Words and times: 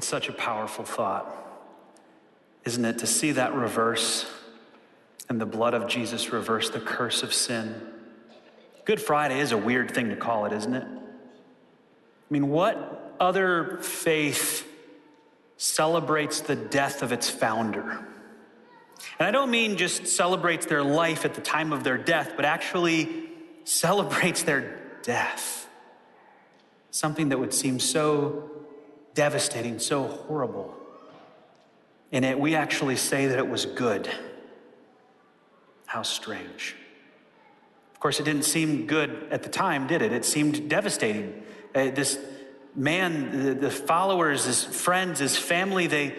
It's 0.00 0.08
such 0.08 0.30
a 0.30 0.32
powerful 0.32 0.86
thought, 0.86 1.30
isn't 2.64 2.86
it, 2.86 3.00
to 3.00 3.06
see 3.06 3.32
that 3.32 3.54
reverse 3.54 4.24
and 5.28 5.38
the 5.38 5.44
blood 5.44 5.74
of 5.74 5.88
Jesus 5.88 6.32
reverse 6.32 6.70
the 6.70 6.80
curse 6.80 7.22
of 7.22 7.34
sin. 7.34 7.78
Good 8.86 8.98
Friday 8.98 9.40
is 9.40 9.52
a 9.52 9.58
weird 9.58 9.90
thing 9.90 10.08
to 10.08 10.16
call 10.16 10.46
it, 10.46 10.54
isn't 10.54 10.72
it? 10.72 10.86
I 10.86 12.30
mean, 12.30 12.48
what 12.48 13.14
other 13.20 13.76
faith 13.82 14.66
celebrates 15.58 16.40
the 16.40 16.56
death 16.56 17.02
of 17.02 17.12
its 17.12 17.28
founder? 17.28 17.90
And 19.18 19.28
I 19.28 19.30
don't 19.30 19.50
mean 19.50 19.76
just 19.76 20.06
celebrates 20.06 20.64
their 20.64 20.82
life 20.82 21.26
at 21.26 21.34
the 21.34 21.42
time 21.42 21.74
of 21.74 21.84
their 21.84 21.98
death, 21.98 22.32
but 22.36 22.46
actually 22.46 23.28
celebrates 23.64 24.44
their 24.44 24.80
death. 25.02 25.68
Something 26.90 27.28
that 27.28 27.38
would 27.38 27.52
seem 27.52 27.78
so 27.78 28.49
devastating, 29.14 29.78
so 29.78 30.04
horrible. 30.04 30.74
And 32.12 32.24
it, 32.24 32.38
we 32.38 32.54
actually 32.54 32.96
say 32.96 33.26
that 33.26 33.38
it 33.38 33.48
was 33.48 33.66
good. 33.66 34.08
How 35.86 36.02
strange. 36.02 36.76
Of 37.92 38.00
course, 38.00 38.20
it 38.20 38.24
didn't 38.24 38.44
seem 38.44 38.86
good 38.86 39.28
at 39.30 39.42
the 39.42 39.48
time, 39.48 39.86
did 39.86 40.02
it? 40.02 40.12
It 40.12 40.24
seemed 40.24 40.68
devastating. 40.68 41.42
Uh, 41.74 41.90
this 41.90 42.18
man, 42.74 43.44
the, 43.44 43.54
the 43.54 43.70
followers, 43.70 44.44
his 44.44 44.64
friends, 44.64 45.18
his 45.18 45.36
family, 45.36 45.86
they, 45.86 46.14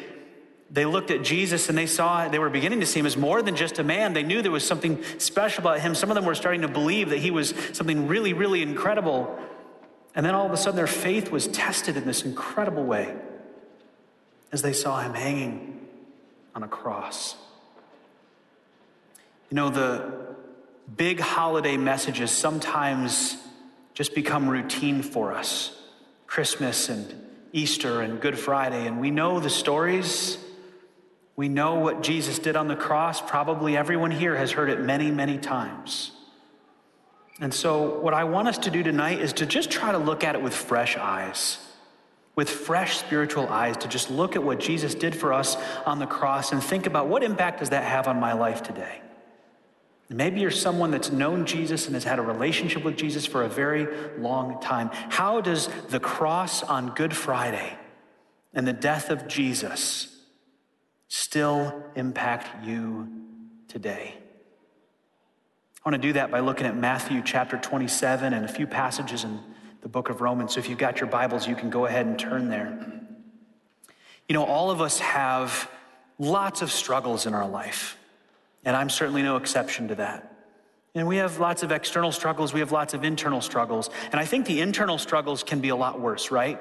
they 0.69 0.85
looked 0.85 1.11
at 1.11 1.23
Jesus 1.23 1.69
and 1.69 1.77
they 1.77 1.87
saw, 1.87 2.27
they 2.27 2.39
were 2.39 2.49
beginning 2.49 2.79
to 2.81 2.85
see 2.85 2.99
him 2.99 3.05
as 3.05 3.17
more 3.17 3.41
than 3.41 3.55
just 3.55 3.79
a 3.79 3.83
man. 3.83 4.13
They 4.13 4.23
knew 4.23 4.41
there 4.41 4.51
was 4.51 4.65
something 4.65 5.03
special 5.17 5.61
about 5.61 5.79
him. 5.79 5.95
Some 5.95 6.09
of 6.09 6.15
them 6.15 6.25
were 6.25 6.35
starting 6.35 6.61
to 6.61 6.67
believe 6.67 7.09
that 7.09 7.19
he 7.19 7.31
was 7.31 7.53
something 7.73 8.07
really, 8.07 8.33
really 8.33 8.61
incredible. 8.61 9.37
And 10.13 10.25
then 10.25 10.35
all 10.35 10.45
of 10.45 10.51
a 10.51 10.57
sudden, 10.57 10.75
their 10.75 10.87
faith 10.87 11.31
was 11.31 11.47
tested 11.47 11.95
in 11.95 12.05
this 12.05 12.23
incredible 12.23 12.83
way 12.83 13.15
as 14.51 14.61
they 14.61 14.73
saw 14.73 15.01
him 15.01 15.13
hanging 15.13 15.87
on 16.53 16.63
a 16.63 16.67
cross. 16.67 17.35
You 19.49 19.55
know, 19.55 19.69
the 19.69 20.11
big 20.95 21.19
holiday 21.19 21.77
messages 21.77 22.31
sometimes 22.31 23.37
just 23.93 24.13
become 24.15 24.49
routine 24.49 25.01
for 25.01 25.33
us 25.33 25.77
Christmas 26.27 26.89
and 26.89 27.13
Easter 27.51 28.01
and 28.01 28.21
Good 28.21 28.39
Friday. 28.39 28.87
And 28.87 29.01
we 29.01 29.11
know 29.11 29.39
the 29.39 29.49
stories. 29.49 30.37
We 31.35 31.49
know 31.49 31.75
what 31.75 32.01
Jesus 32.03 32.39
did 32.39 32.55
on 32.55 32.67
the 32.67 32.75
cross. 32.75 33.21
Probably 33.21 33.75
everyone 33.75 34.11
here 34.11 34.35
has 34.35 34.51
heard 34.51 34.69
it 34.69 34.79
many, 34.79 35.11
many 35.11 35.37
times. 35.37 36.11
And 37.41 37.51
so, 37.51 37.99
what 37.99 38.13
I 38.13 38.23
want 38.23 38.47
us 38.47 38.59
to 38.59 38.71
do 38.71 38.83
tonight 38.83 39.19
is 39.19 39.33
to 39.33 39.47
just 39.47 39.71
try 39.71 39.91
to 39.91 39.97
look 39.97 40.23
at 40.23 40.35
it 40.35 40.43
with 40.43 40.55
fresh 40.55 40.95
eyes, 40.95 41.57
with 42.35 42.47
fresh 42.47 42.97
spiritual 42.97 43.47
eyes, 43.47 43.77
to 43.77 43.87
just 43.87 44.11
look 44.11 44.35
at 44.35 44.43
what 44.43 44.59
Jesus 44.59 44.93
did 44.93 45.15
for 45.15 45.33
us 45.33 45.57
on 45.87 45.97
the 45.97 46.05
cross 46.05 46.51
and 46.51 46.63
think 46.63 46.85
about 46.85 47.07
what 47.07 47.23
impact 47.23 47.59
does 47.59 47.71
that 47.71 47.83
have 47.83 48.07
on 48.07 48.19
my 48.19 48.33
life 48.33 48.61
today? 48.61 49.01
Maybe 50.07 50.41
you're 50.41 50.51
someone 50.51 50.91
that's 50.91 51.09
known 51.09 51.45
Jesus 51.45 51.87
and 51.87 51.95
has 51.95 52.03
had 52.03 52.19
a 52.19 52.21
relationship 52.21 52.83
with 52.83 52.95
Jesus 52.95 53.25
for 53.25 53.43
a 53.43 53.49
very 53.49 53.87
long 54.19 54.61
time. 54.61 54.89
How 54.91 55.41
does 55.41 55.69
the 55.87 56.01
cross 56.01 56.61
on 56.63 56.93
Good 56.93 57.15
Friday 57.15 57.77
and 58.53 58.67
the 58.67 58.73
death 58.73 59.09
of 59.09 59.27
Jesus 59.27 60.15
still 61.07 61.85
impact 61.95 62.67
you 62.67 63.07
today? 63.67 64.20
I 65.83 65.89
want 65.89 65.99
to 65.99 66.07
do 66.07 66.13
that 66.13 66.29
by 66.29 66.41
looking 66.41 66.67
at 66.67 66.77
Matthew 66.77 67.23
chapter 67.25 67.57
27 67.57 68.33
and 68.33 68.45
a 68.45 68.47
few 68.47 68.67
passages 68.67 69.23
in 69.23 69.39
the 69.81 69.89
book 69.89 70.09
of 70.09 70.21
Romans. 70.21 70.53
So 70.53 70.59
if 70.59 70.69
you've 70.69 70.77
got 70.77 70.99
your 70.99 71.09
Bibles, 71.09 71.47
you 71.47 71.55
can 71.55 71.71
go 71.71 71.87
ahead 71.87 72.05
and 72.05 72.19
turn 72.19 72.49
there. 72.49 72.77
You 74.29 74.33
know, 74.33 74.45
all 74.45 74.69
of 74.69 74.79
us 74.79 74.99
have 74.99 75.69
lots 76.19 76.61
of 76.61 76.71
struggles 76.71 77.25
in 77.25 77.33
our 77.33 77.49
life. 77.49 77.97
And 78.63 78.75
I'm 78.75 78.91
certainly 78.91 79.23
no 79.23 79.37
exception 79.37 79.87
to 79.87 79.95
that. 79.95 80.30
And 80.93 81.07
we 81.07 81.17
have 81.17 81.39
lots 81.39 81.63
of 81.63 81.71
external 81.71 82.11
struggles, 82.11 82.53
we 82.53 82.59
have 82.59 82.73
lots 82.73 82.93
of 82.93 83.05
internal 83.05 83.39
struggles. 83.39 83.89
And 84.11 84.19
I 84.19 84.25
think 84.25 84.45
the 84.45 84.59
internal 84.59 84.97
struggles 84.97 85.41
can 85.41 85.61
be 85.61 85.69
a 85.69 85.75
lot 85.75 86.01
worse, 86.01 86.31
right? 86.31 86.59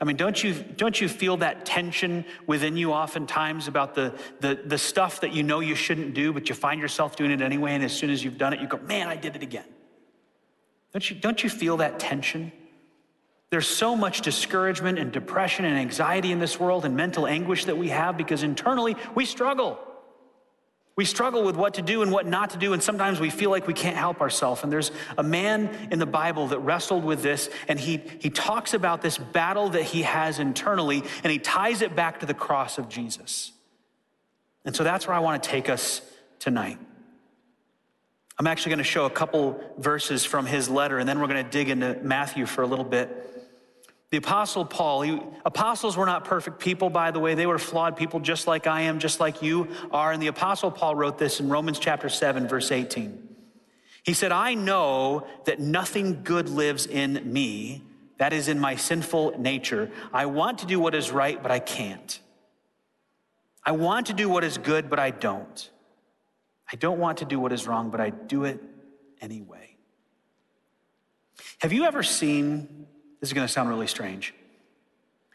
I 0.00 0.04
mean, 0.04 0.16
don't 0.16 0.42
you, 0.42 0.52
don't 0.52 1.00
you 1.00 1.08
feel 1.08 1.38
that 1.38 1.64
tension 1.64 2.26
within 2.46 2.76
you 2.76 2.92
oftentimes 2.92 3.68
about 3.68 3.94
the, 3.94 4.14
the, 4.40 4.60
the 4.66 4.76
stuff 4.76 5.22
that 5.22 5.32
you 5.32 5.42
know 5.42 5.60
you 5.60 5.74
shouldn't 5.74 6.12
do, 6.12 6.32
but 6.32 6.50
you 6.50 6.54
find 6.54 6.78
yourself 6.78 7.16
doing 7.16 7.30
it 7.30 7.40
anyway, 7.40 7.72
and 7.72 7.82
as 7.82 7.92
soon 7.92 8.10
as 8.10 8.22
you've 8.22 8.36
done 8.36 8.52
it, 8.52 8.60
you 8.60 8.66
go, 8.66 8.78
man, 8.78 9.08
I 9.08 9.16
did 9.16 9.34
it 9.34 9.42
again. 9.42 9.64
Don't 10.92 11.08
you, 11.08 11.16
don't 11.16 11.42
you 11.42 11.48
feel 11.48 11.78
that 11.78 11.98
tension? 11.98 12.52
There's 13.48 13.66
so 13.66 13.96
much 13.96 14.20
discouragement 14.20 14.98
and 14.98 15.10
depression 15.10 15.64
and 15.64 15.78
anxiety 15.78 16.32
in 16.32 16.38
this 16.38 16.60
world 16.60 16.84
and 16.84 16.96
mental 16.96 17.26
anguish 17.26 17.64
that 17.64 17.76
we 17.76 17.88
have 17.88 18.16
because 18.16 18.42
internally 18.42 18.94
we 19.14 19.24
struggle. 19.24 19.78
We 20.96 21.04
struggle 21.04 21.42
with 21.44 21.56
what 21.56 21.74
to 21.74 21.82
do 21.82 22.02
and 22.02 22.12
what 22.12 22.26
not 22.26 22.50
to 22.50 22.58
do, 22.58 22.72
and 22.72 22.82
sometimes 22.82 23.20
we 23.20 23.30
feel 23.30 23.50
like 23.50 23.66
we 23.66 23.72
can't 23.72 23.96
help 23.96 24.20
ourselves. 24.20 24.62
And 24.62 24.72
there's 24.72 24.90
a 25.16 25.22
man 25.22 25.88
in 25.90 25.98
the 25.98 26.06
Bible 26.06 26.48
that 26.48 26.58
wrestled 26.58 27.04
with 27.04 27.22
this, 27.22 27.48
and 27.68 27.80
he, 27.80 28.02
he 28.18 28.28
talks 28.28 28.74
about 28.74 29.00
this 29.00 29.16
battle 29.16 29.70
that 29.70 29.84
he 29.84 30.02
has 30.02 30.38
internally, 30.38 31.02
and 31.22 31.32
he 31.32 31.38
ties 31.38 31.80
it 31.80 31.96
back 31.96 32.20
to 32.20 32.26
the 32.26 32.34
cross 32.34 32.76
of 32.76 32.88
Jesus. 32.88 33.52
And 34.64 34.76
so 34.76 34.84
that's 34.84 35.06
where 35.06 35.16
I 35.16 35.20
want 35.20 35.42
to 35.42 35.48
take 35.48 35.68
us 35.68 36.02
tonight. 36.38 36.78
I'm 38.38 38.46
actually 38.46 38.70
going 38.70 38.78
to 38.78 38.84
show 38.84 39.06
a 39.06 39.10
couple 39.10 39.62
verses 39.78 40.24
from 40.24 40.46
his 40.46 40.68
letter, 40.68 40.98
and 40.98 41.08
then 41.08 41.20
we're 41.20 41.28
going 41.28 41.44
to 41.44 41.50
dig 41.50 41.68
into 41.68 41.98
Matthew 42.02 42.46
for 42.46 42.62
a 42.62 42.66
little 42.66 42.84
bit. 42.84 43.39
The 44.10 44.16
Apostle 44.16 44.64
Paul, 44.64 45.02
he, 45.02 45.22
apostles 45.44 45.96
were 45.96 46.06
not 46.06 46.24
perfect 46.24 46.58
people, 46.58 46.90
by 46.90 47.12
the 47.12 47.20
way. 47.20 47.34
They 47.34 47.46
were 47.46 47.58
flawed 47.58 47.96
people 47.96 48.18
just 48.18 48.48
like 48.48 48.66
I 48.66 48.82
am, 48.82 48.98
just 48.98 49.20
like 49.20 49.40
you 49.40 49.68
are. 49.92 50.10
And 50.10 50.20
the 50.20 50.26
Apostle 50.26 50.72
Paul 50.72 50.96
wrote 50.96 51.16
this 51.16 51.38
in 51.38 51.48
Romans 51.48 51.78
chapter 51.78 52.08
7, 52.08 52.48
verse 52.48 52.72
18. 52.72 53.28
He 54.02 54.12
said, 54.12 54.32
I 54.32 54.54
know 54.54 55.26
that 55.44 55.60
nothing 55.60 56.24
good 56.24 56.48
lives 56.48 56.86
in 56.86 57.32
me, 57.32 57.82
that 58.18 58.32
is 58.32 58.48
in 58.48 58.58
my 58.58 58.74
sinful 58.74 59.38
nature. 59.38 59.90
I 60.12 60.26
want 60.26 60.58
to 60.58 60.66
do 60.66 60.80
what 60.80 60.94
is 60.94 61.12
right, 61.12 61.40
but 61.40 61.52
I 61.52 61.60
can't. 61.60 62.18
I 63.64 63.72
want 63.72 64.06
to 64.06 64.12
do 64.12 64.28
what 64.28 64.42
is 64.42 64.58
good, 64.58 64.90
but 64.90 64.98
I 64.98 65.10
don't. 65.10 65.70
I 66.72 66.76
don't 66.76 66.98
want 66.98 67.18
to 67.18 67.24
do 67.24 67.38
what 67.38 67.52
is 67.52 67.66
wrong, 67.66 67.90
but 67.90 68.00
I 68.00 68.10
do 68.10 68.44
it 68.44 68.60
anyway. 69.20 69.76
Have 71.58 71.72
you 71.72 71.84
ever 71.84 72.02
seen 72.02 72.86
this 73.20 73.28
is 73.28 73.32
going 73.32 73.46
to 73.46 73.52
sound 73.52 73.68
really 73.68 73.86
strange. 73.86 74.34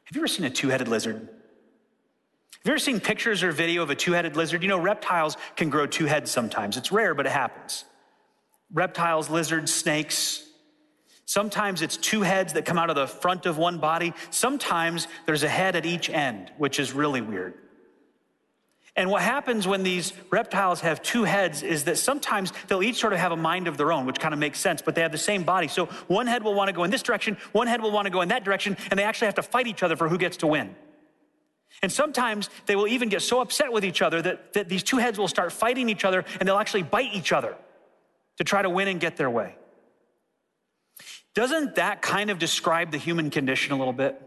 Have 0.06 0.16
you 0.16 0.22
ever 0.22 0.28
seen 0.28 0.46
a 0.46 0.50
two 0.50 0.70
headed 0.70 0.88
lizard? 0.88 1.16
Have 1.16 2.70
you 2.70 2.72
ever 2.72 2.80
seen 2.80 3.00
pictures 3.00 3.44
or 3.44 3.52
video 3.52 3.84
of 3.84 3.90
a 3.90 3.96
two 3.96 4.14
headed 4.14 4.36
lizard? 4.36 4.64
You 4.64 4.70
know, 4.70 4.80
reptiles 4.80 5.38
can 5.56 5.70
grow 5.70 5.86
two 5.86 6.06
heads 6.06 6.32
sometimes. 6.32 6.78
It's 6.78 6.92
rare, 6.92 7.14
but 7.14 7.26
it 7.26 7.32
happens. 7.32 7.86
Reptiles, 8.74 9.30
lizards, 9.30 9.74
snakes. 9.74 10.44
Sometimes 11.26 11.82
it's 11.82 11.98
two 11.98 12.22
heads 12.22 12.54
that 12.54 12.66
come 12.66 12.78
out 12.78 12.90
of 12.90 12.96
the 12.96 13.08
front 13.08 13.46
of 13.46 13.58
one 13.58 13.78
body. 13.78 14.14
Sometimes 14.32 15.08
there's 15.26 15.44
a 15.44 15.50
head 15.50 15.76
at 15.76 15.86
each 15.86 16.10
end, 16.10 16.52
which 16.58 16.80
is 16.80 16.94
really 16.94 17.22
weird. 17.22 17.54
And 18.98 19.12
what 19.12 19.22
happens 19.22 19.68
when 19.68 19.84
these 19.84 20.14
reptiles 20.30 20.80
have 20.80 21.02
two 21.02 21.26
heads 21.26 21.64
is 21.64 21.84
that 21.84 21.98
sometimes 21.98 22.54
they'll 22.68 22.84
each 22.84 22.96
sort 22.96 23.12
of 23.12 23.20
have 23.20 23.34
a 23.34 23.38
mind 23.38 23.68
of 23.68 23.78
their 23.78 23.92
own, 23.92 24.06
which 24.06 24.20
kind 24.20 24.34
of 24.34 24.40
makes 24.40 24.60
sense, 24.60 24.82
but 24.82 24.96
they 24.96 25.02
have 25.02 25.12
the 25.12 25.18
same 25.18 25.44
body. 25.44 25.68
So 25.68 25.88
one 26.08 26.28
head 26.28 26.44
will 26.44 26.54
want 26.54 26.70
to 26.70 26.74
go 26.74 26.86
in 26.86 26.92
this 26.92 27.04
direction, 27.04 27.38
one 27.52 27.68
head 27.68 27.82
will 27.82 27.92
want 27.92 28.06
to 28.06 28.10
go 28.10 28.22
in 28.22 28.30
that 28.30 28.46
direction, 28.46 28.78
and 28.90 28.98
they 28.98 29.04
actually 29.04 29.26
have 29.26 29.36
to 29.36 29.44
fight 29.44 29.68
each 29.68 29.84
other 29.84 29.98
for 29.98 30.08
who 30.08 30.18
gets 30.18 30.38
to 30.38 30.48
win. 30.48 30.76
And 31.82 31.92
sometimes 31.92 32.50
they 32.68 32.76
will 32.78 32.88
even 32.88 33.10
get 33.10 33.22
so 33.22 33.42
upset 33.42 33.72
with 33.72 33.84
each 33.84 34.02
other 34.02 34.22
that, 34.22 34.54
that 34.54 34.70
these 34.70 34.84
two 34.84 34.98
heads 34.98 35.18
will 35.18 35.28
start 35.28 35.52
fighting 35.52 35.90
each 35.90 36.06
other 36.06 36.24
and 36.40 36.48
they'll 36.48 36.58
actually 36.58 36.84
bite 36.84 37.14
each 37.14 37.34
other 37.34 37.56
to 38.38 38.44
try 38.44 38.62
to 38.62 38.70
win 38.70 38.88
and 38.88 39.00
get 39.00 39.18
their 39.18 39.30
way. 39.30 39.56
Doesn't 41.34 41.76
that 41.76 42.02
kind 42.02 42.30
of 42.30 42.40
describe 42.40 42.92
the 42.92 42.98
human 42.98 43.30
condition 43.30 43.74
a 43.74 43.78
little 43.78 43.94
bit? 43.94 44.22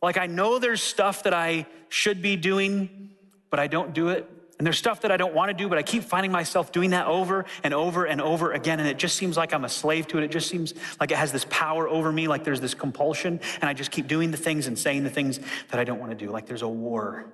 Like, 0.00 0.16
I 0.16 0.26
know 0.26 0.58
there's 0.58 0.82
stuff 0.82 1.24
that 1.24 1.34
I 1.34 1.66
should 1.88 2.22
be 2.22 2.36
doing, 2.36 3.10
but 3.50 3.60
I 3.60 3.66
don't 3.66 3.92
do 3.92 4.08
it. 4.08 4.28
And 4.58 4.66
there's 4.66 4.78
stuff 4.78 5.02
that 5.02 5.12
I 5.12 5.16
don't 5.16 5.34
want 5.34 5.50
to 5.50 5.54
do, 5.54 5.68
but 5.68 5.78
I 5.78 5.82
keep 5.82 6.02
finding 6.02 6.32
myself 6.32 6.72
doing 6.72 6.90
that 6.90 7.06
over 7.06 7.44
and 7.62 7.72
over 7.72 8.04
and 8.06 8.20
over 8.20 8.52
again. 8.52 8.80
And 8.80 8.88
it 8.88 8.98
just 8.98 9.14
seems 9.14 9.36
like 9.36 9.54
I'm 9.54 9.64
a 9.64 9.68
slave 9.68 10.08
to 10.08 10.18
it. 10.18 10.24
It 10.24 10.32
just 10.32 10.48
seems 10.48 10.74
like 10.98 11.12
it 11.12 11.16
has 11.16 11.30
this 11.30 11.46
power 11.48 11.88
over 11.88 12.10
me, 12.10 12.26
like 12.26 12.42
there's 12.42 12.60
this 12.60 12.74
compulsion. 12.74 13.38
And 13.60 13.64
I 13.64 13.72
just 13.72 13.92
keep 13.92 14.08
doing 14.08 14.32
the 14.32 14.36
things 14.36 14.66
and 14.66 14.76
saying 14.76 15.04
the 15.04 15.10
things 15.10 15.38
that 15.70 15.78
I 15.78 15.84
don't 15.84 16.00
want 16.00 16.10
to 16.10 16.16
do, 16.16 16.32
like 16.32 16.46
there's 16.46 16.62
a 16.62 16.68
war 16.68 17.26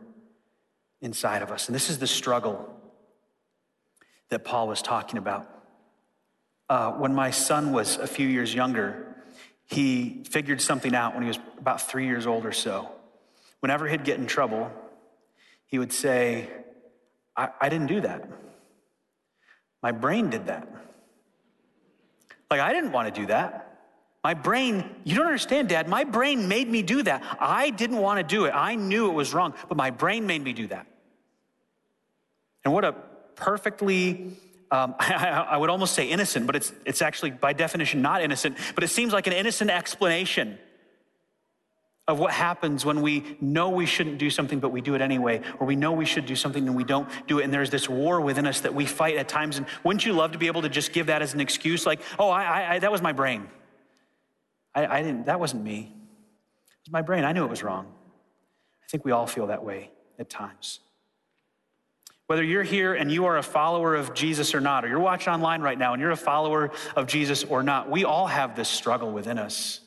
inside 1.00 1.40
of 1.40 1.50
us. 1.50 1.66
And 1.68 1.74
this 1.74 1.88
is 1.88 1.98
the 1.98 2.06
struggle 2.06 2.68
that 4.28 4.44
Paul 4.44 4.68
was 4.68 4.82
talking 4.82 5.18
about. 5.18 5.48
Uh, 6.68 6.92
when 6.92 7.14
my 7.14 7.30
son 7.30 7.72
was 7.72 7.96
a 7.96 8.06
few 8.06 8.28
years 8.28 8.54
younger, 8.54 9.16
he 9.66 10.24
figured 10.28 10.60
something 10.60 10.94
out 10.94 11.14
when 11.14 11.22
he 11.22 11.28
was 11.28 11.38
about 11.58 11.80
three 11.80 12.06
years 12.06 12.26
old 12.26 12.44
or 12.44 12.52
so. 12.52 12.90
Whenever 13.60 13.88
he'd 13.88 14.04
get 14.04 14.18
in 14.18 14.26
trouble, 14.26 14.70
he 15.74 15.78
would 15.80 15.92
say, 15.92 16.48
I, 17.36 17.48
I 17.60 17.68
didn't 17.68 17.88
do 17.88 18.02
that. 18.02 18.28
My 19.82 19.90
brain 19.90 20.30
did 20.30 20.46
that. 20.46 20.68
Like, 22.48 22.60
I 22.60 22.72
didn't 22.72 22.92
want 22.92 23.12
to 23.12 23.20
do 23.20 23.26
that. 23.26 23.76
My 24.22 24.34
brain, 24.34 24.88
you 25.02 25.16
don't 25.16 25.26
understand, 25.26 25.70
Dad. 25.70 25.88
My 25.88 26.04
brain 26.04 26.46
made 26.46 26.68
me 26.70 26.82
do 26.82 27.02
that. 27.02 27.24
I 27.40 27.70
didn't 27.70 27.96
want 27.96 28.20
to 28.20 28.22
do 28.22 28.44
it. 28.44 28.52
I 28.54 28.76
knew 28.76 29.10
it 29.10 29.14
was 29.14 29.34
wrong, 29.34 29.52
but 29.68 29.76
my 29.76 29.90
brain 29.90 30.28
made 30.28 30.44
me 30.44 30.52
do 30.52 30.68
that. 30.68 30.86
And 32.64 32.72
what 32.72 32.84
a 32.84 32.92
perfectly 33.34 34.38
um, 34.70 34.94
I, 35.00 35.48
I, 35.54 35.56
would 35.56 35.70
almost 35.70 35.94
say 35.94 36.08
innocent, 36.08 36.46
but 36.46 36.54
it's, 36.54 36.72
it's 36.84 37.02
actually 37.02 37.32
by 37.32 37.52
definition 37.52 38.00
not 38.00 38.22
innocent, 38.22 38.58
but 38.76 38.84
it 38.84 38.90
seems 38.90 39.12
like 39.12 39.26
an 39.26 39.32
innocent 39.32 39.72
explanation 39.72 40.56
of 42.06 42.18
what 42.18 42.32
happens 42.32 42.84
when 42.84 43.00
we 43.00 43.36
know 43.40 43.70
we 43.70 43.86
shouldn't 43.86 44.18
do 44.18 44.28
something, 44.28 44.60
but 44.60 44.68
we 44.68 44.82
do 44.82 44.94
it 44.94 45.00
anyway, 45.00 45.40
or 45.58 45.66
we 45.66 45.74
know 45.74 45.92
we 45.92 46.04
should 46.04 46.26
do 46.26 46.36
something 46.36 46.66
and 46.66 46.76
we 46.76 46.84
don't 46.84 47.08
do 47.26 47.38
it. 47.38 47.44
And 47.44 47.52
there's 47.52 47.70
this 47.70 47.88
war 47.88 48.20
within 48.20 48.46
us 48.46 48.60
that 48.60 48.74
we 48.74 48.84
fight 48.84 49.16
at 49.16 49.26
times. 49.26 49.56
And 49.56 49.66
wouldn't 49.82 50.04
you 50.04 50.12
love 50.12 50.32
to 50.32 50.38
be 50.38 50.46
able 50.46 50.62
to 50.62 50.68
just 50.68 50.92
give 50.92 51.06
that 51.06 51.22
as 51.22 51.32
an 51.32 51.40
excuse? 51.40 51.86
Like, 51.86 52.00
oh, 52.18 52.28
I, 52.28 52.74
I 52.74 52.78
that 52.80 52.92
was 52.92 53.00
my 53.00 53.12
brain. 53.12 53.48
I, 54.74 54.86
I 54.86 55.02
didn't, 55.02 55.26
that 55.26 55.40
wasn't 55.40 55.62
me. 55.62 55.80
It 55.80 56.88
was 56.88 56.92
my 56.92 57.00
brain. 57.00 57.24
I 57.24 57.32
knew 57.32 57.44
it 57.44 57.50
was 57.50 57.62
wrong. 57.62 57.86
I 57.86 58.86
think 58.90 59.04
we 59.06 59.12
all 59.12 59.26
feel 59.26 59.46
that 59.46 59.64
way 59.64 59.90
at 60.18 60.28
times. 60.28 60.80
Whether 62.26 62.42
you're 62.42 62.62
here 62.62 62.94
and 62.94 63.10
you 63.10 63.26
are 63.26 63.38
a 63.38 63.42
follower 63.42 63.94
of 63.94 64.14
Jesus 64.14 64.54
or 64.54 64.60
not, 64.60 64.84
or 64.84 64.88
you're 64.88 64.98
watching 64.98 65.32
online 65.32 65.62
right 65.62 65.78
now 65.78 65.92
and 65.92 66.02
you're 66.02 66.10
a 66.10 66.16
follower 66.16 66.70
of 66.96 67.06
Jesus 67.06 67.44
or 67.44 67.62
not, 67.62 67.90
we 67.90 68.04
all 68.04 68.26
have 68.26 68.56
this 68.56 68.68
struggle 68.68 69.10
within 69.10 69.38
us. 69.38 69.80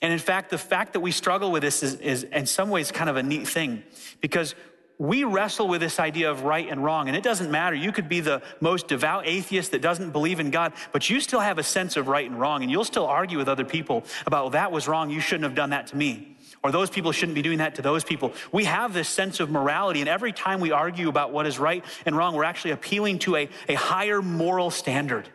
And 0.00 0.12
in 0.12 0.18
fact, 0.18 0.50
the 0.50 0.58
fact 0.58 0.94
that 0.94 1.00
we 1.00 1.10
struggle 1.10 1.50
with 1.50 1.62
this 1.62 1.82
is, 1.82 1.94
is 1.96 2.22
in 2.24 2.46
some 2.46 2.70
ways 2.70 2.90
kind 2.92 3.10
of 3.10 3.16
a 3.16 3.22
neat 3.22 3.46
thing 3.46 3.82
because 4.20 4.54
we 4.98 5.24
wrestle 5.24 5.66
with 5.66 5.80
this 5.80 5.98
idea 5.98 6.30
of 6.30 6.42
right 6.44 6.68
and 6.68 6.82
wrong, 6.82 7.08
and 7.08 7.16
it 7.16 7.24
doesn't 7.24 7.50
matter. 7.50 7.74
You 7.74 7.90
could 7.90 8.08
be 8.08 8.20
the 8.20 8.42
most 8.60 8.86
devout 8.86 9.26
atheist 9.26 9.72
that 9.72 9.82
doesn't 9.82 10.10
believe 10.10 10.38
in 10.38 10.50
God, 10.50 10.72
but 10.92 11.10
you 11.10 11.20
still 11.20 11.40
have 11.40 11.58
a 11.58 11.64
sense 11.64 11.96
of 11.96 12.06
right 12.06 12.28
and 12.28 12.38
wrong, 12.38 12.62
and 12.62 12.70
you'll 12.70 12.84
still 12.84 13.06
argue 13.06 13.36
with 13.36 13.48
other 13.48 13.64
people 13.64 14.04
about, 14.24 14.44
well, 14.44 14.50
that 14.50 14.70
was 14.70 14.86
wrong, 14.86 15.10
you 15.10 15.20
shouldn't 15.20 15.44
have 15.44 15.56
done 15.56 15.70
that 15.70 15.88
to 15.88 15.96
me, 15.96 16.36
or 16.62 16.70
those 16.70 16.90
people 16.90 17.10
shouldn't 17.10 17.34
be 17.34 17.42
doing 17.42 17.58
that 17.58 17.74
to 17.74 17.82
those 17.82 18.04
people. 18.04 18.32
We 18.52 18.64
have 18.64 18.94
this 18.94 19.08
sense 19.08 19.40
of 19.40 19.50
morality, 19.50 19.98
and 19.98 20.08
every 20.08 20.32
time 20.32 20.60
we 20.60 20.70
argue 20.70 21.08
about 21.08 21.32
what 21.32 21.46
is 21.46 21.58
right 21.58 21.84
and 22.06 22.16
wrong, 22.16 22.36
we're 22.36 22.44
actually 22.44 22.70
appealing 22.70 23.18
to 23.20 23.36
a, 23.36 23.48
a 23.68 23.74
higher 23.74 24.22
moral 24.22 24.70
standard. 24.70 25.28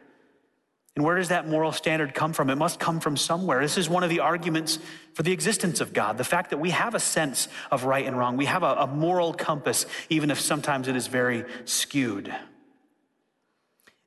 And 1.00 1.06
where 1.06 1.16
does 1.16 1.30
that 1.30 1.48
moral 1.48 1.72
standard 1.72 2.14
come 2.14 2.34
from? 2.34 2.50
It 2.50 2.58
must 2.58 2.78
come 2.78 3.00
from 3.00 3.16
somewhere. 3.16 3.62
This 3.62 3.78
is 3.78 3.88
one 3.88 4.04
of 4.04 4.10
the 4.10 4.20
arguments 4.20 4.80
for 5.14 5.24
the 5.24 5.32
existence 5.32 5.80
of 5.80 5.94
God 5.94 6.18
the 6.18 6.26
fact 6.26 6.50
that 6.50 6.58
we 6.58 6.72
have 6.72 6.94
a 6.94 7.00
sense 7.00 7.48
of 7.72 7.86
right 7.86 8.06
and 8.06 8.18
wrong. 8.18 8.36
We 8.36 8.48
have 8.48 8.64
a, 8.64 8.76
a 8.80 8.88
moral 8.88 9.34
compass, 9.34 9.86
even 10.10 10.30
if 10.30 10.42
sometimes 10.42 10.90
it 10.90 10.98
is 10.98 11.08
very 11.08 11.46
skewed. 11.64 12.36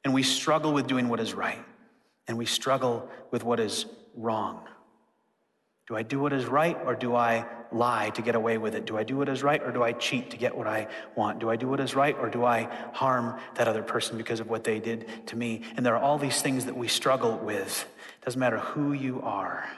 And 0.04 0.12
we 0.12 0.22
struggle 0.22 0.74
with 0.74 0.86
doing 0.86 1.08
what 1.08 1.18
is 1.18 1.32
right, 1.32 1.64
and 2.28 2.36
we 2.36 2.44
struggle 2.44 3.08
with 3.30 3.42
what 3.42 3.58
is 3.58 3.86
wrong. 4.14 4.60
Do 5.88 5.96
I 5.96 6.02
do 6.02 6.20
what 6.20 6.32
is 6.32 6.46
right 6.46 6.78
or 6.84 6.94
do 6.94 7.16
I 7.16 7.44
lie 7.72 8.10
to 8.10 8.22
get 8.22 8.34
away 8.34 8.56
with 8.56 8.74
it? 8.74 8.84
Do 8.84 8.96
I 8.96 9.02
do 9.02 9.16
what 9.16 9.28
is 9.28 9.42
right 9.42 9.60
or 9.62 9.72
do 9.72 9.82
I 9.82 9.92
cheat 9.92 10.30
to 10.30 10.36
get 10.36 10.56
what 10.56 10.66
I 10.66 10.86
want? 11.16 11.40
Do 11.40 11.50
I 11.50 11.56
do 11.56 11.66
what 11.66 11.80
is 11.80 11.94
right 11.94 12.16
or 12.18 12.28
do 12.28 12.44
I 12.44 12.68
harm 12.92 13.38
that 13.56 13.66
other 13.66 13.82
person 13.82 14.16
because 14.16 14.38
of 14.38 14.48
what 14.48 14.62
they 14.62 14.78
did 14.78 15.08
to 15.26 15.36
me? 15.36 15.62
And 15.76 15.84
there 15.84 15.96
are 15.96 16.02
all 16.02 16.18
these 16.18 16.40
things 16.40 16.66
that 16.66 16.76
we 16.76 16.86
struggle 16.86 17.36
with. 17.36 17.82
It 18.20 18.24
doesn't 18.24 18.38
matter 18.38 18.58
who 18.58 18.92
you 18.92 19.20
are. 19.22 19.68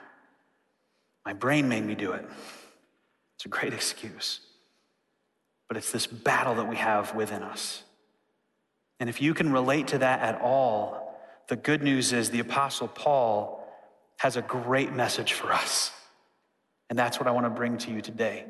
My 1.24 1.32
brain 1.32 1.68
made 1.68 1.84
me 1.84 1.94
do 1.94 2.12
it. 2.12 2.28
It's 3.36 3.46
a 3.46 3.48
great 3.48 3.72
excuse. 3.72 4.40
But 5.68 5.78
it's 5.78 5.90
this 5.90 6.06
battle 6.06 6.56
that 6.56 6.68
we 6.68 6.76
have 6.76 7.14
within 7.14 7.42
us. 7.42 7.82
And 9.00 9.08
if 9.08 9.22
you 9.22 9.32
can 9.32 9.50
relate 9.52 9.88
to 9.88 9.98
that 9.98 10.20
at 10.20 10.40
all, 10.42 11.18
the 11.48 11.56
good 11.56 11.82
news 11.82 12.12
is 12.12 12.30
the 12.30 12.40
Apostle 12.40 12.88
Paul 12.88 13.63
has 14.19 14.37
a 14.37 14.43
great 14.43 14.93
message 14.93 15.32
for 15.32 15.52
us. 15.52 15.93
And 16.90 16.99
that's 16.99 17.19
what 17.19 17.26
I 17.26 17.31
want 17.31 17.46
to 17.46 17.50
bring 17.50 17.78
to 17.78 17.90
you 17.90 18.00
today. 18.00 18.46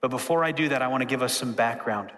But 0.00 0.10
before 0.10 0.44
I 0.44 0.52
do 0.52 0.68
that, 0.68 0.82
I 0.82 0.88
want 0.88 1.02
to 1.02 1.06
give 1.06 1.22
us 1.22 1.34
some 1.34 1.52
background. 1.52 2.10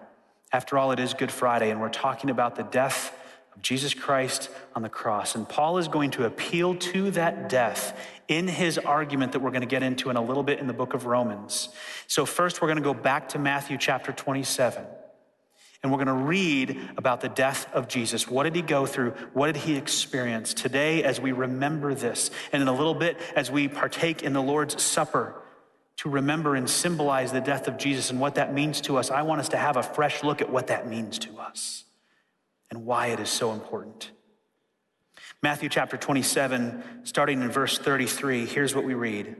After 0.51 0.77
all, 0.77 0.91
it 0.91 0.99
is 0.99 1.13
Good 1.13 1.31
Friday, 1.31 1.71
and 1.71 1.81
we're 1.81 1.89
talking 1.89 2.29
about 2.29 2.55
the 2.55 2.63
death 2.63 3.17
of 3.55 3.61
Jesus 3.61 3.93
Christ 3.93 4.49
on 4.75 4.83
the 4.83 4.89
cross. 4.89 5.35
And 5.35 5.47
Paul 5.47 5.77
is 5.77 5.87
going 5.87 6.11
to 6.11 6.25
appeal 6.25 6.75
to 6.75 7.11
that 7.11 7.49
death 7.49 7.97
in 8.27 8.47
his 8.47 8.77
argument 8.77 9.33
that 9.33 9.39
we're 9.39 9.51
going 9.51 9.61
to 9.61 9.67
get 9.67 9.83
into 9.83 10.09
in 10.09 10.15
a 10.15 10.21
little 10.21 10.43
bit 10.43 10.59
in 10.59 10.67
the 10.67 10.73
book 10.73 10.93
of 10.93 11.05
Romans. 11.05 11.69
So, 12.07 12.25
first, 12.25 12.61
we're 12.61 12.67
going 12.67 12.77
to 12.77 12.83
go 12.83 12.93
back 12.93 13.29
to 13.29 13.39
Matthew 13.39 13.77
chapter 13.77 14.11
27. 14.11 14.85
And 15.83 15.91
we're 15.91 15.97
going 16.03 16.07
to 16.07 16.13
read 16.13 16.79
about 16.95 17.19
the 17.19 17.27
death 17.27 17.67
of 17.73 17.89
Jesus. 17.89 18.27
What 18.27 18.43
did 18.43 18.55
he 18.55 18.61
go 18.61 18.85
through? 18.85 19.11
What 19.33 19.47
did 19.47 19.57
he 19.57 19.75
experience? 19.75 20.53
Today, 20.53 21.03
as 21.03 21.19
we 21.19 21.33
remember 21.33 21.93
this, 21.93 22.31
and 22.53 22.61
in 22.61 22.69
a 22.69 22.73
little 22.73 22.95
bit, 22.95 23.19
as 23.35 23.51
we 23.51 23.67
partake 23.67 24.23
in 24.23 24.31
the 24.31 24.41
Lord's 24.41 24.81
Supper 24.81 25.35
to 25.97 26.09
remember 26.09 26.55
and 26.55 26.69
symbolize 26.69 27.33
the 27.33 27.41
death 27.41 27.67
of 27.67 27.77
Jesus 27.77 28.09
and 28.09 28.19
what 28.19 28.35
that 28.35 28.53
means 28.53 28.79
to 28.81 28.97
us, 28.97 29.11
I 29.11 29.23
want 29.23 29.41
us 29.41 29.49
to 29.49 29.57
have 29.57 29.75
a 29.75 29.83
fresh 29.83 30.23
look 30.23 30.41
at 30.41 30.49
what 30.49 30.67
that 30.67 30.87
means 30.87 31.19
to 31.19 31.37
us 31.37 31.83
and 32.69 32.85
why 32.85 33.07
it 33.07 33.19
is 33.19 33.29
so 33.29 33.51
important. 33.51 34.09
Matthew 35.41 35.67
chapter 35.67 35.97
27, 35.97 36.81
starting 37.03 37.41
in 37.41 37.51
verse 37.51 37.77
33, 37.77 38.45
here's 38.45 38.73
what 38.73 38.85
we 38.85 38.93
read. 38.93 39.35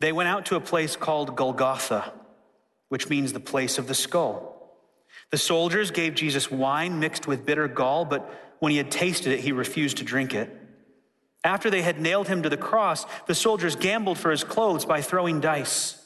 They 0.00 0.12
went 0.12 0.28
out 0.28 0.46
to 0.46 0.56
a 0.56 0.60
place 0.60 0.96
called 0.96 1.36
Golgotha, 1.36 2.12
which 2.88 3.10
means 3.10 3.34
the 3.34 3.38
place 3.38 3.76
of 3.76 3.86
the 3.86 3.94
skull. 3.94 4.51
The 5.32 5.38
soldiers 5.38 5.90
gave 5.90 6.14
Jesus 6.14 6.50
wine 6.50 7.00
mixed 7.00 7.26
with 7.26 7.44
bitter 7.44 7.66
gall, 7.66 8.04
but 8.04 8.54
when 8.60 8.70
he 8.70 8.76
had 8.76 8.90
tasted 8.90 9.32
it, 9.32 9.40
he 9.40 9.50
refused 9.50 9.96
to 9.96 10.04
drink 10.04 10.34
it. 10.34 10.56
After 11.42 11.70
they 11.70 11.82
had 11.82 12.00
nailed 12.00 12.28
him 12.28 12.42
to 12.42 12.48
the 12.48 12.56
cross, 12.56 13.06
the 13.26 13.34
soldiers 13.34 13.74
gambled 13.74 14.18
for 14.18 14.30
his 14.30 14.44
clothes 14.44 14.84
by 14.84 15.00
throwing 15.00 15.40
dice. 15.40 15.98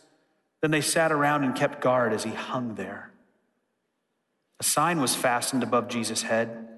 Then 0.63 0.71
they 0.71 0.81
sat 0.81 1.13
around 1.13 1.45
and 1.45 1.55
kept 1.55 1.83
guard 1.83 2.13
as 2.13 2.25
he 2.25 2.31
hung 2.31 2.77
there. 2.77 3.11
A 4.61 4.65
sign 4.65 5.01
was 5.01 5.15
fastened 5.15 5.63
above 5.63 5.89
Jesus' 5.89 6.23
head, 6.23 6.69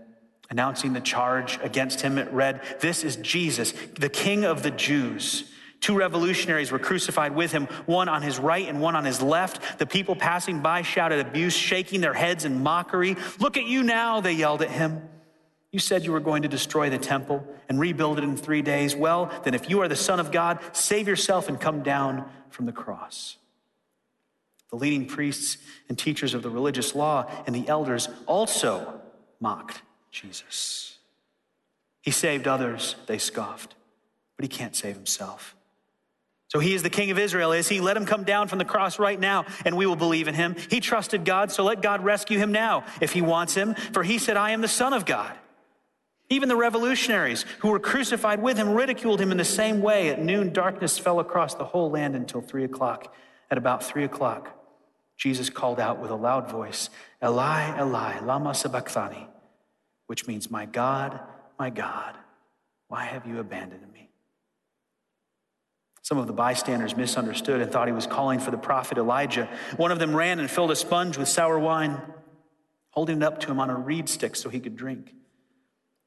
announcing 0.50 0.94
the 0.94 1.00
charge 1.00 1.60
against 1.62 2.00
him. 2.00 2.18
It 2.18 2.32
read, 2.32 2.62
This 2.80 3.04
is 3.04 3.16
Jesus, 3.16 3.72
the 4.00 4.08
King 4.08 4.44
of 4.44 4.62
the 4.62 4.72
Jews. 4.72 5.44
Two 5.80 5.96
revolutionaries 5.96 6.72
were 6.72 6.78
crucified 6.78 7.34
with 7.34 7.52
him, 7.52 7.66
one 7.86 8.08
on 8.08 8.22
his 8.22 8.38
right 8.38 8.68
and 8.68 8.80
one 8.80 8.96
on 8.96 9.04
his 9.04 9.22
left. 9.22 9.78
The 9.78 9.86
people 9.86 10.16
passing 10.16 10.60
by 10.60 10.82
shouted 10.82 11.24
abuse, 11.24 11.54
shaking 11.54 12.00
their 12.00 12.14
heads 12.14 12.44
in 12.44 12.62
mockery. 12.62 13.16
Look 13.38 13.56
at 13.56 13.64
you 13.64 13.82
now, 13.82 14.20
they 14.20 14.32
yelled 14.32 14.62
at 14.62 14.70
him. 14.70 15.02
You 15.70 15.78
said 15.78 16.04
you 16.04 16.12
were 16.12 16.20
going 16.20 16.42
to 16.42 16.48
destroy 16.48 16.90
the 16.90 16.98
temple 16.98 17.46
and 17.68 17.78
rebuild 17.78 18.18
it 18.18 18.24
in 18.24 18.36
three 18.36 18.62
days. 18.62 18.96
Well, 18.96 19.30
then, 19.44 19.54
if 19.54 19.68
you 19.68 19.80
are 19.82 19.88
the 19.88 19.96
Son 19.96 20.18
of 20.18 20.32
God, 20.32 20.58
save 20.72 21.06
yourself 21.06 21.48
and 21.48 21.60
come 21.60 21.82
down 21.82 22.28
from 22.50 22.66
the 22.66 22.72
cross. 22.72 23.36
The 24.70 24.76
leading 24.76 25.06
priests 25.06 25.58
and 25.88 25.98
teachers 25.98 26.34
of 26.34 26.42
the 26.42 26.50
religious 26.50 26.94
law 26.94 27.30
and 27.46 27.54
the 27.54 27.68
elders 27.68 28.08
also 28.26 29.00
mocked 29.40 29.82
Jesus. 30.10 30.98
He 32.02 32.10
saved 32.10 32.46
others, 32.46 32.96
they 33.06 33.18
scoffed, 33.18 33.74
but 34.36 34.44
he 34.44 34.48
can't 34.48 34.74
save 34.74 34.96
himself. 34.96 35.54
So 36.48 36.60
he 36.60 36.74
is 36.74 36.82
the 36.82 36.90
king 36.90 37.10
of 37.10 37.18
Israel, 37.18 37.52
is 37.52 37.68
he? 37.68 37.80
Let 37.80 37.96
him 37.96 38.06
come 38.06 38.24
down 38.24 38.48
from 38.48 38.58
the 38.58 38.64
cross 38.64 38.98
right 38.98 39.20
now, 39.20 39.44
and 39.66 39.76
we 39.76 39.84
will 39.84 39.96
believe 39.96 40.28
in 40.28 40.34
him. 40.34 40.56
He 40.70 40.80
trusted 40.80 41.24
God, 41.24 41.52
so 41.52 41.62
let 41.62 41.82
God 41.82 42.02
rescue 42.02 42.38
him 42.38 42.52
now 42.52 42.84
if 43.02 43.12
he 43.12 43.20
wants 43.20 43.54
him, 43.54 43.74
for 43.74 44.02
he 44.02 44.18
said, 44.18 44.38
I 44.38 44.52
am 44.52 44.62
the 44.62 44.68
Son 44.68 44.94
of 44.94 45.04
God. 45.04 45.32
Even 46.30 46.48
the 46.48 46.56
revolutionaries 46.56 47.44
who 47.60 47.68
were 47.68 47.78
crucified 47.78 48.42
with 48.42 48.56
him 48.56 48.70
ridiculed 48.70 49.20
him 49.20 49.30
in 49.30 49.38
the 49.38 49.44
same 49.44 49.80
way. 49.80 50.08
At 50.08 50.20
noon, 50.20 50.52
darkness 50.52 50.98
fell 50.98 51.20
across 51.20 51.54
the 51.54 51.64
whole 51.64 51.90
land 51.90 52.14
until 52.14 52.40
three 52.40 52.64
o'clock. 52.64 53.14
At 53.50 53.58
about 53.58 53.82
three 53.82 54.04
o'clock, 54.04 54.54
Jesus 55.16 55.50
called 55.50 55.80
out 55.80 55.98
with 55.98 56.10
a 56.10 56.14
loud 56.14 56.50
voice, 56.50 56.90
Eli, 57.22 57.78
Eli, 57.80 58.20
lama 58.20 58.54
sabachthani, 58.54 59.26
which 60.06 60.26
means, 60.26 60.50
My 60.50 60.66
God, 60.66 61.18
my 61.58 61.70
God, 61.70 62.14
why 62.88 63.04
have 63.04 63.26
you 63.26 63.38
abandoned 63.38 63.82
me? 63.82 63.87
Some 66.08 66.16
of 66.16 66.26
the 66.26 66.32
bystanders 66.32 66.96
misunderstood 66.96 67.60
and 67.60 67.70
thought 67.70 67.86
he 67.86 67.92
was 67.92 68.06
calling 68.06 68.40
for 68.40 68.50
the 68.50 68.56
prophet 68.56 68.96
Elijah. 68.96 69.46
One 69.76 69.92
of 69.92 69.98
them 69.98 70.16
ran 70.16 70.40
and 70.40 70.50
filled 70.50 70.70
a 70.70 70.74
sponge 70.74 71.18
with 71.18 71.28
sour 71.28 71.58
wine, 71.58 72.00
holding 72.88 73.18
it 73.18 73.22
up 73.22 73.40
to 73.40 73.50
him 73.50 73.60
on 73.60 73.68
a 73.68 73.74
reed 73.74 74.08
stick 74.08 74.34
so 74.34 74.48
he 74.48 74.58
could 74.58 74.74
drink. 74.74 75.12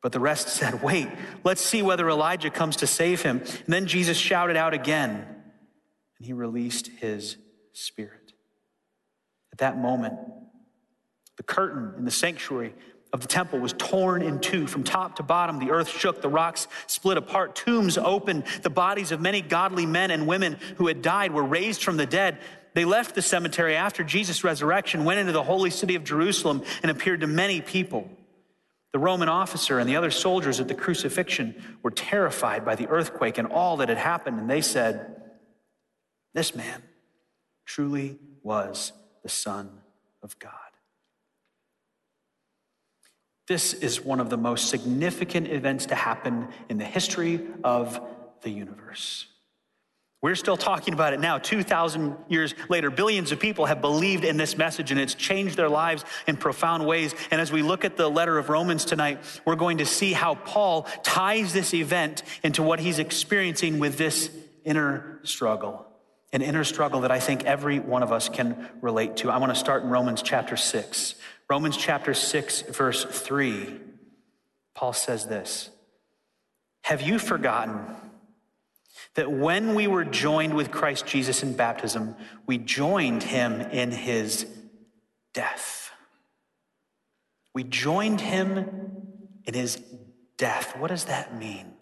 But 0.01 0.11
the 0.11 0.19
rest 0.19 0.47
said, 0.57 0.81
Wait, 0.81 1.07
let's 1.43 1.61
see 1.61 1.83
whether 1.83 2.09
Elijah 2.09 2.49
comes 2.49 2.77
to 2.77 2.87
save 2.87 3.21
him. 3.21 3.41
And 3.41 3.67
then 3.67 3.85
Jesus 3.85 4.17
shouted 4.17 4.57
out 4.57 4.73
again, 4.73 5.23
and 6.17 6.25
he 6.25 6.33
released 6.33 6.87
his 6.87 7.37
spirit. 7.71 8.33
At 9.51 9.59
that 9.59 9.77
moment, 9.77 10.15
the 11.37 11.43
curtain 11.43 11.93
in 11.95 12.05
the 12.05 12.09
sanctuary 12.09 12.73
of 13.13 13.19
the 13.19 13.27
temple 13.27 13.59
was 13.59 13.73
torn 13.73 14.21
in 14.21 14.39
two 14.39 14.67
from 14.67 14.83
top 14.83 15.17
to 15.17 15.23
bottom. 15.23 15.59
The 15.59 15.71
earth 15.71 15.89
shook, 15.89 16.21
the 16.21 16.29
rocks 16.29 16.67
split 16.87 17.17
apart, 17.17 17.55
tombs 17.55 17.97
opened. 17.97 18.45
The 18.61 18.69
bodies 18.69 19.11
of 19.11 19.19
many 19.19 19.41
godly 19.41 19.85
men 19.85 20.11
and 20.11 20.27
women 20.27 20.57
who 20.77 20.87
had 20.87 21.01
died 21.01 21.33
were 21.33 21.43
raised 21.43 21.83
from 21.83 21.97
the 21.97 22.05
dead. 22.05 22.37
They 22.73 22.85
left 22.85 23.15
the 23.15 23.21
cemetery 23.21 23.75
after 23.75 24.03
Jesus' 24.03 24.45
resurrection, 24.45 25.03
went 25.03 25.19
into 25.19 25.33
the 25.33 25.43
holy 25.43 25.69
city 25.69 25.95
of 25.95 26.05
Jerusalem, 26.05 26.63
and 26.81 26.89
appeared 26.89 27.19
to 27.19 27.27
many 27.27 27.59
people. 27.59 28.09
The 28.93 28.99
Roman 28.99 29.29
officer 29.29 29.79
and 29.79 29.89
the 29.89 29.97
other 29.97 30.11
soldiers 30.11 30.59
at 30.59 30.67
the 30.67 30.75
crucifixion 30.75 31.55
were 31.83 31.91
terrified 31.91 32.63
by 32.63 32.75
the 32.75 32.87
earthquake 32.87 33.37
and 33.37 33.47
all 33.47 33.77
that 33.77 33.89
had 33.89 33.97
happened, 33.97 34.39
and 34.39 34.49
they 34.49 34.61
said, 34.61 35.21
This 36.33 36.55
man 36.55 36.81
truly 37.65 38.19
was 38.41 38.93
the 39.23 39.29
Son 39.29 39.69
of 40.23 40.39
God. 40.39 40.70
This 43.51 43.73
is 43.73 43.99
one 43.99 44.21
of 44.21 44.29
the 44.29 44.37
most 44.37 44.69
significant 44.69 45.49
events 45.49 45.87
to 45.87 45.95
happen 45.95 46.47
in 46.69 46.77
the 46.77 46.85
history 46.85 47.41
of 47.65 47.99
the 48.43 48.49
universe. 48.49 49.25
We're 50.21 50.35
still 50.35 50.55
talking 50.55 50.93
about 50.93 51.11
it 51.11 51.19
now, 51.19 51.37
2,000 51.37 52.15
years 52.29 52.55
later. 52.69 52.89
Billions 52.89 53.33
of 53.33 53.41
people 53.41 53.65
have 53.65 53.81
believed 53.81 54.23
in 54.23 54.37
this 54.37 54.57
message 54.57 54.89
and 54.91 54.97
it's 54.97 55.15
changed 55.15 55.57
their 55.57 55.67
lives 55.67 56.05
in 56.27 56.37
profound 56.37 56.87
ways. 56.87 57.13
And 57.29 57.41
as 57.41 57.51
we 57.51 57.61
look 57.61 57.83
at 57.83 57.97
the 57.97 58.09
letter 58.09 58.37
of 58.37 58.47
Romans 58.47 58.85
tonight, 58.85 59.19
we're 59.43 59.57
going 59.57 59.79
to 59.79 59.85
see 59.85 60.13
how 60.13 60.35
Paul 60.35 60.83
ties 61.03 61.51
this 61.51 61.73
event 61.73 62.23
into 62.43 62.63
what 62.63 62.79
he's 62.79 62.99
experiencing 62.99 63.79
with 63.79 63.97
this 63.97 64.31
inner 64.63 65.19
struggle, 65.23 65.85
an 66.31 66.41
inner 66.41 66.63
struggle 66.63 67.01
that 67.01 67.11
I 67.11 67.19
think 67.19 67.43
every 67.43 67.79
one 67.79 68.01
of 68.01 68.13
us 68.13 68.29
can 68.29 68.69
relate 68.79 69.17
to. 69.17 69.29
I 69.29 69.39
want 69.39 69.53
to 69.53 69.59
start 69.59 69.83
in 69.83 69.89
Romans 69.89 70.21
chapter 70.21 70.55
6. 70.55 71.15
Romans 71.51 71.75
chapter 71.75 72.13
6, 72.13 72.61
verse 72.61 73.03
3. 73.03 73.75
Paul 74.73 74.93
says 74.93 75.25
this 75.25 75.69
Have 76.83 77.01
you 77.01 77.19
forgotten? 77.19 77.77
that 79.15 79.29
when 79.29 79.75
we 79.75 79.85
were 79.85 80.05
joined 80.05 80.53
with 80.53 80.71
Christ 80.71 81.05
Jesus 81.05 81.43
in 81.43 81.51
baptism, 81.51 82.15
we 82.45 82.57
joined 82.57 83.21
him 83.21 83.59
in 83.59 83.91
his 83.91 84.47
death. 85.33 85.91
We 87.53 87.65
joined 87.65 88.21
him 88.21 88.69
in 89.43 89.53
his 89.53 89.83
death. 90.37 90.77
What 90.77 90.87
does 90.87 91.05
that 91.05 91.37
mean? 91.37 91.73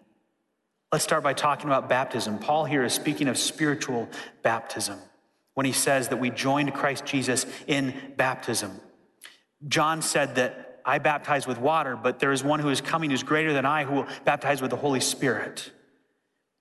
Let's 0.90 1.04
start 1.04 1.22
by 1.22 1.34
talking 1.34 1.66
about 1.66 1.88
baptism. 1.88 2.40
Paul 2.40 2.64
here 2.64 2.82
is 2.82 2.92
speaking 2.92 3.28
of 3.28 3.38
spiritual 3.38 4.08
baptism 4.42 4.98
when 5.54 5.64
he 5.64 5.72
says 5.72 6.08
that 6.08 6.18
we 6.18 6.30
joined 6.30 6.74
Christ 6.74 7.06
Jesus 7.06 7.46
in 7.68 7.94
baptism. 8.16 8.80
John 9.68 10.02
said 10.02 10.36
that 10.36 10.80
I 10.84 10.98
baptize 10.98 11.46
with 11.46 11.58
water, 11.58 11.96
but 11.96 12.18
there 12.18 12.32
is 12.32 12.42
one 12.42 12.60
who 12.60 12.70
is 12.70 12.80
coming 12.80 13.10
who's 13.10 13.22
greater 13.22 13.52
than 13.52 13.66
I 13.66 13.84
who 13.84 13.94
will 13.96 14.06
baptize 14.24 14.62
with 14.62 14.70
the 14.70 14.76
Holy 14.76 15.00
Spirit. 15.00 15.70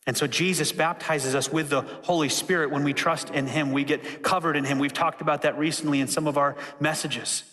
And 0.06 0.18
so 0.18 0.28
Jesus 0.28 0.72
baptizes 0.72 1.36
us 1.36 1.52
with 1.52 1.70
the 1.70 1.82
Holy 1.82 2.30
Spirit 2.30 2.72
when 2.72 2.84
we 2.84 2.94
trust 2.94 3.30
in 3.30 3.48
Him. 3.48 3.72
We 3.72 3.84
get 3.84 4.24
covered 4.24 4.56
in 4.56 4.66
Him. 4.66 4.80
We've 4.80 4.94
talked 4.94 5.22
about 5.22 5.44
that 5.44 5.58
recently 5.58 6.00
in 6.00 6.08
some 6.08 6.28
of 6.28 6.38
our 6.38 6.56
messages. 6.80 7.44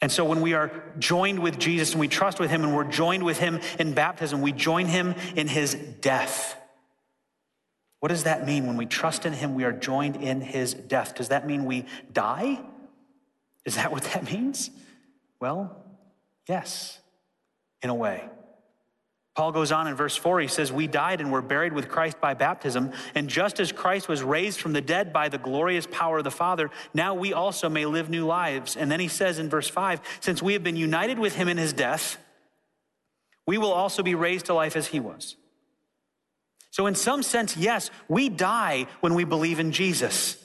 And 0.00 0.10
so 0.10 0.24
when 0.24 0.40
we 0.40 0.54
are 0.54 0.70
joined 0.98 1.38
with 1.40 1.58
Jesus 1.58 1.92
and 1.92 2.00
we 2.00 2.08
trust 2.08 2.40
with 2.40 2.50
Him 2.50 2.64
and 2.64 2.74
we're 2.74 2.84
joined 2.84 3.24
with 3.24 3.38
Him 3.38 3.60
in 3.78 3.92
baptism, 3.92 4.40
we 4.40 4.52
join 4.52 4.86
Him 4.86 5.14
in 5.36 5.48
His 5.48 5.74
death. 5.74 6.56
What 8.00 8.08
does 8.08 8.24
that 8.24 8.46
mean? 8.46 8.66
When 8.66 8.76
we 8.76 8.86
trust 8.86 9.26
in 9.26 9.32
Him, 9.32 9.54
we 9.54 9.64
are 9.64 9.72
joined 9.72 10.16
in 10.16 10.40
His 10.40 10.74
death. 10.74 11.14
Does 11.14 11.28
that 11.28 11.46
mean 11.46 11.66
we 11.66 11.86
die? 12.12 12.60
Is 13.64 13.76
that 13.76 13.92
what 13.92 14.02
that 14.04 14.24
means? 14.32 14.70
Well, 15.40 15.76
yes, 16.48 16.98
in 17.82 17.90
a 17.90 17.94
way. 17.94 18.28
Paul 19.34 19.50
goes 19.50 19.72
on 19.72 19.86
in 19.86 19.94
verse 19.94 20.14
4, 20.14 20.40
he 20.40 20.48
says, 20.48 20.70
We 20.70 20.86
died 20.86 21.22
and 21.22 21.32
were 21.32 21.40
buried 21.40 21.72
with 21.72 21.88
Christ 21.88 22.20
by 22.20 22.34
baptism, 22.34 22.92
and 23.14 23.28
just 23.28 23.60
as 23.60 23.72
Christ 23.72 24.06
was 24.06 24.22
raised 24.22 24.60
from 24.60 24.74
the 24.74 24.82
dead 24.82 25.10
by 25.10 25.30
the 25.30 25.38
glorious 25.38 25.86
power 25.90 26.18
of 26.18 26.24
the 26.24 26.30
Father, 26.30 26.70
now 26.92 27.14
we 27.14 27.32
also 27.32 27.70
may 27.70 27.86
live 27.86 28.10
new 28.10 28.26
lives. 28.26 28.76
And 28.76 28.92
then 28.92 29.00
he 29.00 29.08
says 29.08 29.38
in 29.38 29.48
verse 29.48 29.68
5, 29.68 30.02
Since 30.20 30.42
we 30.42 30.52
have 30.52 30.62
been 30.62 30.76
united 30.76 31.18
with 31.18 31.34
him 31.34 31.48
in 31.48 31.56
his 31.56 31.72
death, 31.72 32.18
we 33.46 33.56
will 33.56 33.72
also 33.72 34.02
be 34.02 34.14
raised 34.14 34.46
to 34.46 34.54
life 34.54 34.76
as 34.76 34.88
he 34.88 35.00
was. 35.00 35.36
So, 36.70 36.86
in 36.86 36.94
some 36.94 37.22
sense, 37.22 37.56
yes, 37.56 37.90
we 38.08 38.28
die 38.28 38.86
when 39.00 39.14
we 39.14 39.24
believe 39.24 39.60
in 39.60 39.72
Jesus. 39.72 40.41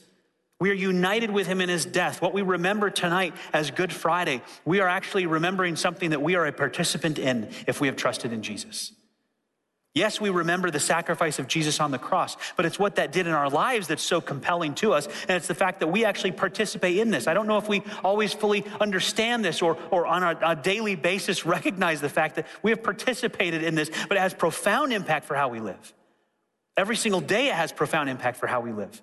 We 0.59 0.71
are 0.71 0.75
united 0.75 1.29
with 1.29 1.45
him 1.45 1.61
in 1.61 1.69
his 1.69 1.85
death. 1.85 2.21
What 2.21 2.33
we 2.33 2.41
remember 2.41 2.89
tonight 2.89 3.35
as 3.53 3.69
Good 3.69 3.93
Friday, 3.93 4.41
we 4.65 4.79
are 4.79 4.87
actually 4.87 5.27
remembering 5.27 5.75
something 5.75 6.09
that 6.09 6.21
we 6.21 6.35
are 6.35 6.47
a 6.47 6.51
participant 6.51 7.19
in 7.19 7.49
if 7.67 7.79
we 7.79 7.87
have 7.87 7.95
trusted 7.95 8.33
in 8.33 8.41
Jesus. 8.41 8.91
Yes, 9.93 10.21
we 10.21 10.29
remember 10.29 10.69
the 10.69 10.79
sacrifice 10.79 11.39
of 11.39 11.47
Jesus 11.47 11.79
on 11.79 11.89
the 11.89 11.97
cross, 11.97 12.37
but 12.55 12.67
it's 12.67 12.77
what 12.77 12.95
that 12.95 13.11
did 13.11 13.25
in 13.25 13.33
our 13.33 13.49
lives 13.49 13.87
that's 13.87 14.03
so 14.03 14.21
compelling 14.21 14.75
to 14.75 14.93
us. 14.93 15.07
And 15.27 15.31
it's 15.31 15.47
the 15.47 15.55
fact 15.55 15.79
that 15.79 15.87
we 15.87 16.05
actually 16.05 16.33
participate 16.33 16.97
in 16.97 17.09
this. 17.09 17.27
I 17.27 17.33
don't 17.33 17.47
know 17.47 17.57
if 17.57 17.67
we 17.67 17.81
always 18.03 18.31
fully 18.31 18.63
understand 18.79 19.43
this 19.43 19.61
or, 19.61 19.75
or 19.89 20.05
on 20.05 20.21
a, 20.21 20.37
a 20.43 20.55
daily 20.55 20.95
basis 20.95 21.45
recognize 21.47 21.99
the 22.01 22.09
fact 22.09 22.35
that 22.35 22.45
we 22.61 22.71
have 22.71 22.83
participated 22.83 23.63
in 23.63 23.73
this, 23.73 23.89
but 24.07 24.17
it 24.17 24.19
has 24.19 24.35
profound 24.35 24.93
impact 24.93 25.25
for 25.25 25.35
how 25.35 25.49
we 25.49 25.59
live. 25.59 25.93
Every 26.75 26.95
single 26.95 27.21
day, 27.21 27.47
it 27.47 27.55
has 27.55 27.71
profound 27.71 28.07
impact 28.07 28.37
for 28.37 28.45
how 28.45 28.61
we 28.61 28.71
live. 28.71 29.01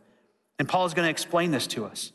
And 0.59 0.69
Paul 0.69 0.87
is 0.87 0.95
going 0.95 1.07
to 1.07 1.11
explain 1.11 1.51
this 1.51 1.67
to 1.69 1.85
us. 1.85 2.13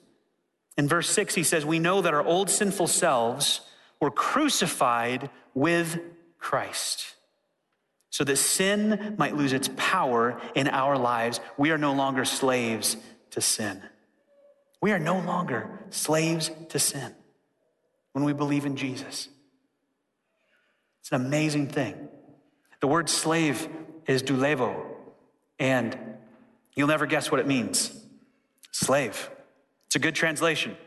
In 0.77 0.88
verse 0.88 1.10
6, 1.10 1.36
he 1.36 1.43
says, 1.43 1.65
We 1.65 1.79
know 1.79 2.01
that 2.01 2.13
our 2.13 2.24
old 2.24 2.50
sinful 2.50 2.88
selves 2.88 3.62
were 4.00 4.12
crucified 4.12 5.29
with 5.53 6.00
Christ 6.38 7.15
so 8.10 8.24
that 8.24 8.38
sin 8.38 9.15
might 9.17 9.36
lose 9.36 9.53
its 9.53 9.69
power 9.75 10.41
in 10.55 10.67
our 10.67 10.98
lives. 10.98 11.39
We 11.58 11.72
are 11.72 11.77
no 11.77 11.93
longer 11.93 12.25
slaves 12.25 12.98
to 13.31 13.41
sin. 13.41 13.81
We 14.81 14.91
are 14.91 15.00
no 15.00 15.19
longer 15.19 15.69
slaves 15.89 16.50
to 16.69 16.79
sin 16.79 17.13
when 18.13 18.24
we 18.24 18.34
believe 18.34 18.65
in 18.65 18.75
Jesus. 18.75 19.27
It's 21.01 21.12
an 21.12 21.25
amazing 21.25 21.67
thing. 21.67 22.08
The 22.79 22.88
word 22.88 23.10
slave 23.10 23.67
is 24.08 24.24
doulevo, 24.24 24.86
and 25.60 25.98
you'll 26.75 26.88
never 26.88 27.05
guess 27.05 27.29
what 27.29 27.39
it 27.39 27.48
means. 27.48 27.99
Slave. 28.72 29.30
It's 29.88 29.96
a 29.96 30.00
good 30.00 30.16
translation. 30.16 30.78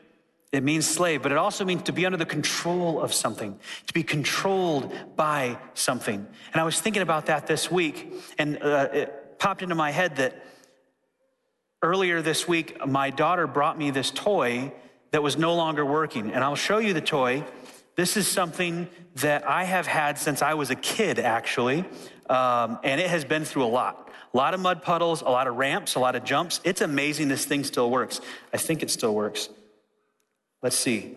It 0.53 0.63
means 0.63 0.87
slave, 0.87 1.23
but 1.23 1.33
it 1.33 1.39
also 1.39 1.65
means 1.65 1.83
to 1.85 1.93
be 1.93 2.05
under 2.05 2.19
the 2.19 2.27
control 2.27 3.01
of 3.01 3.15
something, 3.15 3.59
to 3.87 3.95
be 3.95 4.03
controlled 4.03 4.95
by 5.17 5.59
something. 5.73 6.27
And 6.53 6.61
I 6.61 6.65
was 6.65 6.79
thinking 6.79 7.01
about 7.01 7.27
that 7.27 7.47
this 7.47 7.71
week, 7.71 8.13
and 8.39 8.63
uh, 8.63 8.89
it 8.93 9.39
popped 9.39 9.63
into 9.63 9.75
my 9.75 9.91
head 9.91 10.17
that 10.17 10.45
earlier 11.83 12.21
this 12.21 12.47
week, 12.47 12.87
my 12.87 13.09
daughter 13.09 13.47
brought 13.47 13.79
me 13.79 13.91
this 13.91 14.11
toy 14.11 14.73
that 15.11 15.23
was 15.23 15.39
no 15.39 15.55
longer 15.55 15.87
working. 15.87 16.31
And 16.31 16.45
I'll 16.45 16.55
show 16.55 16.79
you 16.79 16.93
the 16.93 17.01
toy. 17.01 17.45
This 17.97 18.17
is 18.17 18.29
something 18.29 18.89
that 19.17 19.49
I 19.49 19.65
have 19.65 19.87
had 19.87 20.19
since 20.19 20.43
I 20.43 20.55
was 20.55 20.71
a 20.71 20.77
kid, 20.77 21.19
actually, 21.19 21.85
um, 22.29 22.79
and 22.85 23.01
it 23.01 23.09
has 23.09 23.25
been 23.25 23.45
through 23.45 23.65
a 23.65 23.73
lot. 23.73 24.11
A 24.33 24.37
lot 24.37 24.55
of 24.55 24.61
mud 24.61 24.83
puddles, 24.83 25.23
a 25.23 25.29
lot 25.29 25.47
of 25.47 25.57
ramps, 25.57 25.95
a 25.95 26.01
lot 26.01 26.15
of 26.15 26.25
jumps. 26.25 26.61
It's 26.65 26.81
amazing 26.81 27.29
this 27.29 27.45
thing 27.45 27.65
still 27.65 27.91
works. 27.91 28.21
I 28.53 28.57
think 28.57 28.83
it 28.83 28.91
still 28.91 29.15
works. 29.15 29.49
Let's 30.63 30.77
see. 30.77 31.17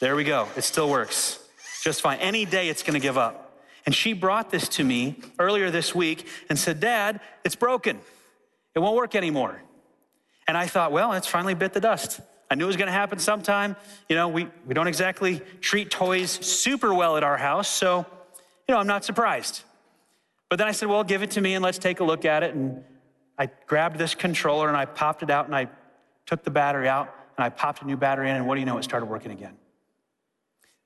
There 0.00 0.16
we 0.16 0.24
go. 0.24 0.48
It 0.56 0.62
still 0.62 0.90
works 0.90 1.38
just 1.82 2.00
fine. 2.00 2.18
Any 2.20 2.44
day 2.44 2.68
it's 2.68 2.82
going 2.82 2.94
to 2.94 3.00
give 3.00 3.18
up. 3.18 3.58
And 3.84 3.94
she 3.94 4.12
brought 4.12 4.50
this 4.50 4.68
to 4.70 4.84
me 4.84 5.16
earlier 5.38 5.70
this 5.70 5.94
week 5.94 6.26
and 6.48 6.58
said, 6.58 6.78
Dad, 6.78 7.20
it's 7.44 7.56
broken. 7.56 7.98
It 8.74 8.78
won't 8.78 8.96
work 8.96 9.16
anymore. 9.16 9.60
And 10.46 10.56
I 10.56 10.66
thought, 10.66 10.92
well, 10.92 11.12
it's 11.12 11.26
finally 11.26 11.54
bit 11.54 11.72
the 11.72 11.80
dust. 11.80 12.20
I 12.50 12.54
knew 12.54 12.64
it 12.64 12.68
was 12.68 12.76
going 12.76 12.86
to 12.86 12.92
happen 12.92 13.18
sometime. 13.18 13.74
You 14.08 14.16
know, 14.16 14.28
we, 14.28 14.48
we 14.66 14.74
don't 14.74 14.86
exactly 14.86 15.40
treat 15.60 15.90
toys 15.90 16.30
super 16.30 16.94
well 16.94 17.16
at 17.16 17.24
our 17.24 17.36
house, 17.36 17.68
so 17.68 18.06
you 18.68 18.74
know, 18.74 18.78
I'm 18.78 18.86
not 18.86 19.04
surprised. 19.04 19.62
But 20.48 20.58
then 20.58 20.68
I 20.68 20.72
said, 20.72 20.88
well, 20.88 21.02
give 21.04 21.22
it 21.22 21.30
to 21.32 21.40
me 21.40 21.54
and 21.54 21.64
let's 21.64 21.78
take 21.78 22.00
a 22.00 22.04
look 22.04 22.24
at 22.24 22.42
it. 22.42 22.54
And 22.54 22.84
I 23.38 23.48
grabbed 23.66 23.98
this 23.98 24.14
controller 24.14 24.68
and 24.68 24.76
I 24.76 24.84
popped 24.84 25.22
it 25.22 25.30
out 25.30 25.46
and 25.46 25.54
I 25.54 25.68
took 26.26 26.44
the 26.44 26.50
battery 26.50 26.88
out 26.88 27.14
and 27.36 27.44
I 27.44 27.48
popped 27.48 27.82
a 27.82 27.86
new 27.86 27.96
battery 27.96 28.28
in. 28.28 28.36
And 28.36 28.46
what 28.46 28.54
do 28.54 28.60
you 28.60 28.66
know? 28.66 28.78
It 28.78 28.84
started 28.84 29.06
working 29.06 29.32
again. 29.32 29.56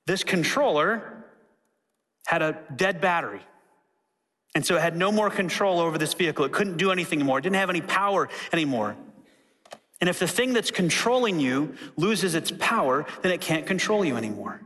This 0.06 0.22
controller 0.22 1.24
had 2.26 2.42
a 2.42 2.58
dead 2.76 3.00
battery. 3.00 3.40
And 4.54 4.64
so 4.64 4.76
it 4.76 4.82
had 4.82 4.96
no 4.96 5.12
more 5.12 5.28
control 5.28 5.80
over 5.80 5.98
this 5.98 6.14
vehicle. 6.14 6.44
It 6.44 6.52
couldn't 6.52 6.76
do 6.76 6.90
anything 6.90 7.18
anymore. 7.18 7.38
It 7.38 7.42
didn't 7.42 7.56
have 7.56 7.68
any 7.68 7.82
power 7.82 8.28
anymore. 8.52 8.96
And 10.00 10.08
if 10.08 10.18
the 10.18 10.28
thing 10.28 10.52
that's 10.52 10.70
controlling 10.70 11.40
you 11.40 11.74
loses 11.96 12.34
its 12.34 12.52
power, 12.58 13.06
then 13.22 13.32
it 13.32 13.40
can't 13.40 13.66
control 13.66 14.04
you 14.04 14.16
anymore. 14.16 14.60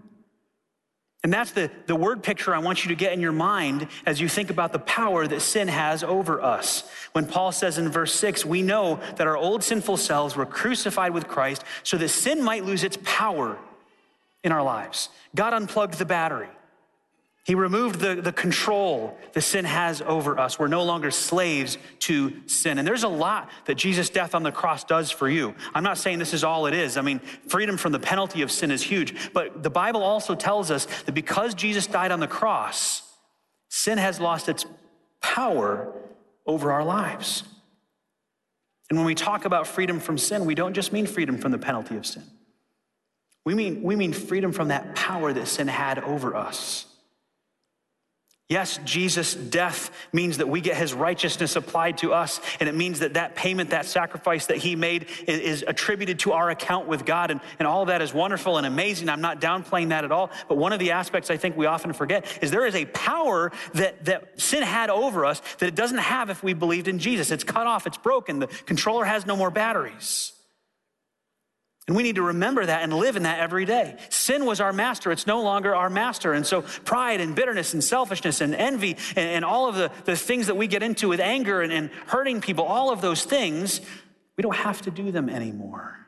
And 1.22 1.32
that's 1.32 1.50
the, 1.50 1.70
the 1.86 1.96
word 1.96 2.22
picture 2.22 2.54
I 2.54 2.58
want 2.60 2.84
you 2.84 2.88
to 2.88 2.94
get 2.94 3.12
in 3.12 3.20
your 3.20 3.32
mind 3.32 3.88
as 4.06 4.20
you 4.20 4.28
think 4.28 4.48
about 4.48 4.72
the 4.72 4.78
power 4.78 5.26
that 5.26 5.40
sin 5.40 5.68
has 5.68 6.02
over 6.02 6.40
us. 6.40 6.88
When 7.12 7.26
Paul 7.26 7.52
says 7.52 7.76
in 7.76 7.90
verse 7.90 8.14
6, 8.14 8.46
we 8.46 8.62
know 8.62 9.00
that 9.16 9.26
our 9.26 9.36
old 9.36 9.62
sinful 9.62 9.98
selves 9.98 10.34
were 10.34 10.46
crucified 10.46 11.12
with 11.12 11.28
Christ 11.28 11.62
so 11.82 11.98
that 11.98 12.08
sin 12.08 12.42
might 12.42 12.64
lose 12.64 12.84
its 12.84 12.96
power 13.04 13.58
in 14.42 14.50
our 14.50 14.62
lives. 14.62 15.10
God 15.34 15.52
unplugged 15.52 15.98
the 15.98 16.06
battery. 16.06 16.48
He 17.50 17.56
removed 17.56 17.98
the, 17.98 18.14
the 18.14 18.30
control 18.30 19.18
the 19.32 19.40
sin 19.40 19.64
has 19.64 20.00
over 20.02 20.38
us. 20.38 20.56
We're 20.56 20.68
no 20.68 20.84
longer 20.84 21.10
slaves 21.10 21.78
to 21.98 22.32
sin. 22.46 22.78
And 22.78 22.86
there's 22.86 23.02
a 23.02 23.08
lot 23.08 23.50
that 23.64 23.74
Jesus' 23.74 24.08
death 24.08 24.36
on 24.36 24.44
the 24.44 24.52
cross 24.52 24.84
does 24.84 25.10
for 25.10 25.28
you. 25.28 25.56
I'm 25.74 25.82
not 25.82 25.98
saying 25.98 26.20
this 26.20 26.32
is 26.32 26.44
all 26.44 26.66
it 26.66 26.74
is. 26.74 26.96
I 26.96 27.00
mean, 27.00 27.18
freedom 27.48 27.76
from 27.76 27.90
the 27.90 27.98
penalty 27.98 28.42
of 28.42 28.52
sin 28.52 28.70
is 28.70 28.84
huge. 28.84 29.32
But 29.32 29.64
the 29.64 29.68
Bible 29.68 30.04
also 30.04 30.36
tells 30.36 30.70
us 30.70 30.86
that 31.06 31.10
because 31.10 31.54
Jesus 31.54 31.88
died 31.88 32.12
on 32.12 32.20
the 32.20 32.28
cross, 32.28 33.02
sin 33.68 33.98
has 33.98 34.20
lost 34.20 34.48
its 34.48 34.64
power 35.20 35.92
over 36.46 36.70
our 36.70 36.84
lives. 36.84 37.42
And 38.90 38.96
when 38.96 39.06
we 39.06 39.16
talk 39.16 39.44
about 39.44 39.66
freedom 39.66 39.98
from 39.98 40.18
sin, 40.18 40.46
we 40.46 40.54
don't 40.54 40.74
just 40.74 40.92
mean 40.92 41.04
freedom 41.04 41.36
from 41.36 41.50
the 41.50 41.58
penalty 41.58 41.96
of 41.96 42.06
sin. 42.06 42.22
We 43.44 43.54
mean, 43.54 43.82
we 43.82 43.96
mean 43.96 44.12
freedom 44.12 44.52
from 44.52 44.68
that 44.68 44.94
power 44.94 45.32
that 45.32 45.48
sin 45.48 45.66
had 45.66 45.98
over 45.98 46.36
us. 46.36 46.86
Yes, 48.50 48.80
Jesus' 48.84 49.32
death 49.32 49.92
means 50.12 50.38
that 50.38 50.48
we 50.48 50.60
get 50.60 50.76
his 50.76 50.92
righteousness 50.92 51.54
applied 51.54 51.98
to 51.98 52.12
us, 52.12 52.40
and 52.58 52.68
it 52.68 52.74
means 52.74 52.98
that 52.98 53.14
that 53.14 53.36
payment, 53.36 53.70
that 53.70 53.86
sacrifice 53.86 54.46
that 54.46 54.56
he 54.56 54.74
made 54.74 55.06
is, 55.28 55.62
attributed 55.68 56.18
to 56.20 56.32
our 56.32 56.50
account 56.50 56.88
with 56.88 57.06
God, 57.06 57.30
and, 57.30 57.40
and 57.60 57.68
all 57.68 57.84
that 57.84 58.02
is 58.02 58.12
wonderful 58.12 58.58
and 58.58 58.66
amazing. 58.66 59.08
I'm 59.08 59.20
not 59.20 59.40
downplaying 59.40 59.90
that 59.90 60.04
at 60.04 60.10
all, 60.10 60.30
but 60.48 60.56
one 60.58 60.72
of 60.72 60.80
the 60.80 60.90
aspects 60.90 61.30
I 61.30 61.36
think 61.36 61.56
we 61.56 61.66
often 61.66 61.92
forget 61.92 62.26
is 62.42 62.50
there 62.50 62.66
is 62.66 62.74
a 62.74 62.86
power 62.86 63.52
that, 63.74 64.04
that 64.06 64.40
sin 64.40 64.64
had 64.64 64.90
over 64.90 65.24
us 65.24 65.40
that 65.58 65.68
it 65.68 65.76
doesn't 65.76 65.98
have 65.98 66.28
if 66.28 66.42
we 66.42 66.52
believed 66.52 66.88
in 66.88 66.98
Jesus. 66.98 67.30
It's 67.30 67.44
cut 67.44 67.68
off, 67.68 67.86
it's 67.86 67.98
broken, 67.98 68.40
the 68.40 68.48
controller 68.48 69.04
has 69.04 69.26
no 69.26 69.36
more 69.36 69.52
batteries. 69.52 70.32
And 71.90 71.96
we 71.96 72.04
need 72.04 72.14
to 72.14 72.22
remember 72.22 72.64
that 72.64 72.84
and 72.84 72.92
live 72.92 73.16
in 73.16 73.24
that 73.24 73.40
every 73.40 73.64
day. 73.64 73.96
Sin 74.10 74.46
was 74.46 74.60
our 74.60 74.72
master, 74.72 75.10
it's 75.10 75.26
no 75.26 75.42
longer 75.42 75.74
our 75.74 75.90
master. 75.90 76.34
And 76.34 76.46
so, 76.46 76.62
pride 76.62 77.20
and 77.20 77.34
bitterness 77.34 77.74
and 77.74 77.82
selfishness 77.82 78.40
and 78.40 78.54
envy 78.54 78.96
and, 79.16 79.28
and 79.28 79.44
all 79.44 79.68
of 79.68 79.74
the, 79.74 79.90
the 80.04 80.14
things 80.14 80.46
that 80.46 80.56
we 80.56 80.68
get 80.68 80.84
into 80.84 81.08
with 81.08 81.18
anger 81.18 81.62
and, 81.62 81.72
and 81.72 81.90
hurting 82.06 82.42
people, 82.42 82.64
all 82.64 82.92
of 82.92 83.00
those 83.00 83.24
things, 83.24 83.80
we 84.36 84.42
don't 84.42 84.54
have 84.54 84.80
to 84.82 84.92
do 84.92 85.10
them 85.10 85.28
anymore. 85.28 85.98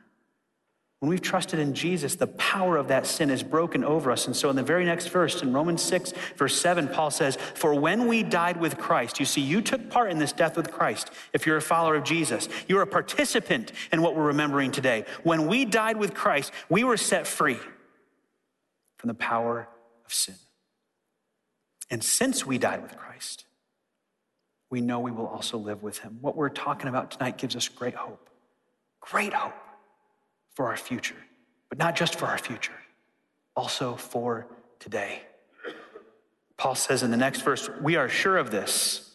When 1.03 1.09
we've 1.09 1.21
trusted 1.21 1.59
in 1.59 1.73
Jesus, 1.73 2.15
the 2.15 2.27
power 2.27 2.77
of 2.77 2.87
that 2.87 3.05
sin 3.05 3.29
is 3.29 3.43
broken 3.43 3.83
over 3.83 4.09
us. 4.09 4.25
And 4.25 4.33
so, 4.33 4.49
in 4.49 4.55
the 4.55 4.63
very 4.63 4.85
next 4.85 5.07
verse, 5.07 5.41
in 5.41 5.51
Romans 5.51 5.81
6, 5.81 6.13
verse 6.37 6.57
7, 6.57 6.87
Paul 6.87 7.11
says, 7.11 7.35
For 7.35 7.75
when 7.75 8.07
we 8.07 8.23
died 8.23 8.55
with 8.55 8.77
Christ, 8.77 9.19
you 9.19 9.25
see, 9.25 9.41
you 9.41 9.61
took 9.61 9.89
part 9.89 10.11
in 10.11 10.17
this 10.17 10.31
death 10.31 10.55
with 10.55 10.71
Christ. 10.71 11.11
If 11.33 11.45
you're 11.45 11.57
a 11.57 11.61
follower 11.61 11.95
of 11.95 12.05
Jesus, 12.05 12.47
you're 12.69 12.83
a 12.83 12.87
participant 12.87 13.73
in 13.91 14.01
what 14.01 14.15
we're 14.15 14.27
remembering 14.27 14.71
today. 14.71 15.03
When 15.23 15.47
we 15.47 15.65
died 15.65 15.97
with 15.97 16.13
Christ, 16.13 16.53
we 16.69 16.85
were 16.85 16.95
set 16.95 17.27
free 17.27 17.59
from 18.95 19.09
the 19.09 19.13
power 19.13 19.67
of 20.05 20.13
sin. 20.13 20.35
And 21.89 22.01
since 22.01 22.45
we 22.45 22.57
died 22.57 22.81
with 22.81 22.95
Christ, 22.95 23.43
we 24.69 24.79
know 24.79 25.01
we 25.01 25.11
will 25.11 25.27
also 25.27 25.57
live 25.57 25.83
with 25.83 25.97
him. 25.97 26.19
What 26.21 26.37
we're 26.37 26.47
talking 26.47 26.87
about 26.87 27.11
tonight 27.11 27.37
gives 27.37 27.57
us 27.57 27.67
great 27.67 27.95
hope. 27.95 28.29
Great 29.01 29.33
hope 29.33 29.53
for 30.55 30.67
our 30.67 30.77
future, 30.77 31.15
but 31.69 31.77
not 31.77 31.95
just 31.95 32.15
for 32.15 32.25
our 32.25 32.37
future, 32.37 32.73
also 33.55 33.95
for 33.95 34.47
today. 34.79 35.21
Paul 36.57 36.75
says 36.75 37.03
in 37.03 37.11
the 37.11 37.17
next 37.17 37.41
verse, 37.41 37.69
We 37.81 37.95
are 37.95 38.09
sure 38.09 38.37
of 38.37 38.51
this 38.51 39.11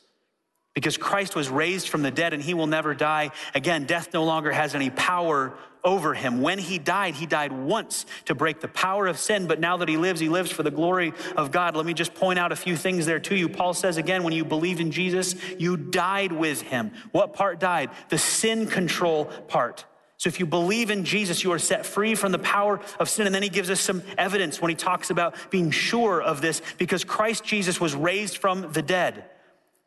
because 0.74 0.96
Christ 0.96 1.34
was 1.34 1.48
raised 1.48 1.88
from 1.88 2.02
the 2.02 2.10
dead 2.10 2.32
and 2.32 2.42
he 2.42 2.54
will 2.54 2.66
never 2.66 2.94
die. 2.94 3.30
Again, 3.54 3.84
death 3.84 4.10
no 4.12 4.24
longer 4.24 4.52
has 4.52 4.74
any 4.74 4.90
power 4.90 5.54
over 5.82 6.14
him. 6.14 6.40
When 6.42 6.58
he 6.58 6.78
died, 6.78 7.14
he 7.14 7.26
died 7.26 7.52
once 7.52 8.06
to 8.26 8.34
break 8.34 8.60
the 8.60 8.68
power 8.68 9.06
of 9.06 9.18
sin, 9.18 9.46
but 9.46 9.60
now 9.60 9.78
that 9.78 9.88
he 9.88 9.96
lives, 9.96 10.20
he 10.20 10.28
lives 10.28 10.50
for 10.50 10.62
the 10.62 10.70
glory 10.70 11.12
of 11.36 11.50
God. 11.50 11.76
Let 11.76 11.86
me 11.86 11.94
just 11.94 12.14
point 12.14 12.38
out 12.38 12.52
a 12.52 12.56
few 12.56 12.76
things 12.76 13.06
there 13.06 13.20
to 13.20 13.36
you. 13.36 13.48
Paul 13.48 13.74
says 13.74 13.96
again, 13.96 14.22
when 14.22 14.32
you 14.32 14.44
believe 14.44 14.80
in 14.80 14.90
Jesus, 14.90 15.34
you 15.58 15.76
died 15.76 16.32
with 16.32 16.62
him. 16.62 16.92
What 17.12 17.32
part 17.32 17.58
died? 17.58 17.90
The 18.08 18.18
sin 18.18 18.66
control 18.66 19.24
part. 19.24 19.84
So 20.18 20.26
if 20.26 20.40
you 20.40 20.46
believe 20.46 20.90
in 20.90 21.04
Jesus, 21.04 21.44
you 21.44 21.52
are 21.52 21.60
set 21.60 21.86
free 21.86 22.16
from 22.16 22.32
the 22.32 22.40
power 22.40 22.80
of 22.98 23.08
sin. 23.08 23.26
And 23.26 23.34
then 23.34 23.42
he 23.42 23.48
gives 23.48 23.70
us 23.70 23.80
some 23.80 24.02
evidence 24.18 24.60
when 24.60 24.68
he 24.68 24.74
talks 24.74 25.10
about 25.10 25.36
being 25.48 25.70
sure 25.70 26.20
of 26.20 26.40
this 26.40 26.60
because 26.76 27.04
Christ 27.04 27.44
Jesus 27.44 27.80
was 27.80 27.94
raised 27.94 28.36
from 28.36 28.72
the 28.72 28.82
dead. 28.82 29.24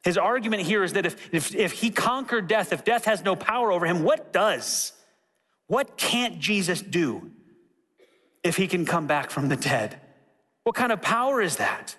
His 0.04 0.18
argument 0.18 0.64
here 0.64 0.84
is 0.84 0.94
that 0.94 1.06
if, 1.06 1.34
if, 1.34 1.54
if 1.54 1.74
he 1.74 1.92
conquered 1.92 2.48
death, 2.48 2.72
if 2.72 2.86
death 2.86 3.06
has 3.06 3.24
no 3.24 3.36
power 3.36 3.74
over 3.74 3.86
him, 3.86 4.04
what 4.04 4.32
does? 4.32 4.94
What 5.68 5.98
can't 5.98 6.40
Jesus 6.40 6.82
do 6.82 7.30
if 8.42 8.56
he 8.56 8.68
can 8.68 8.86
come 8.86 9.08
back 9.08 9.32
from 9.32 9.50
the 9.50 9.58
dead? 9.58 10.00
What 10.64 10.76
kind 10.76 10.94
of 10.94 11.02
power 11.02 11.42
is 11.42 11.58
that? 11.58 11.98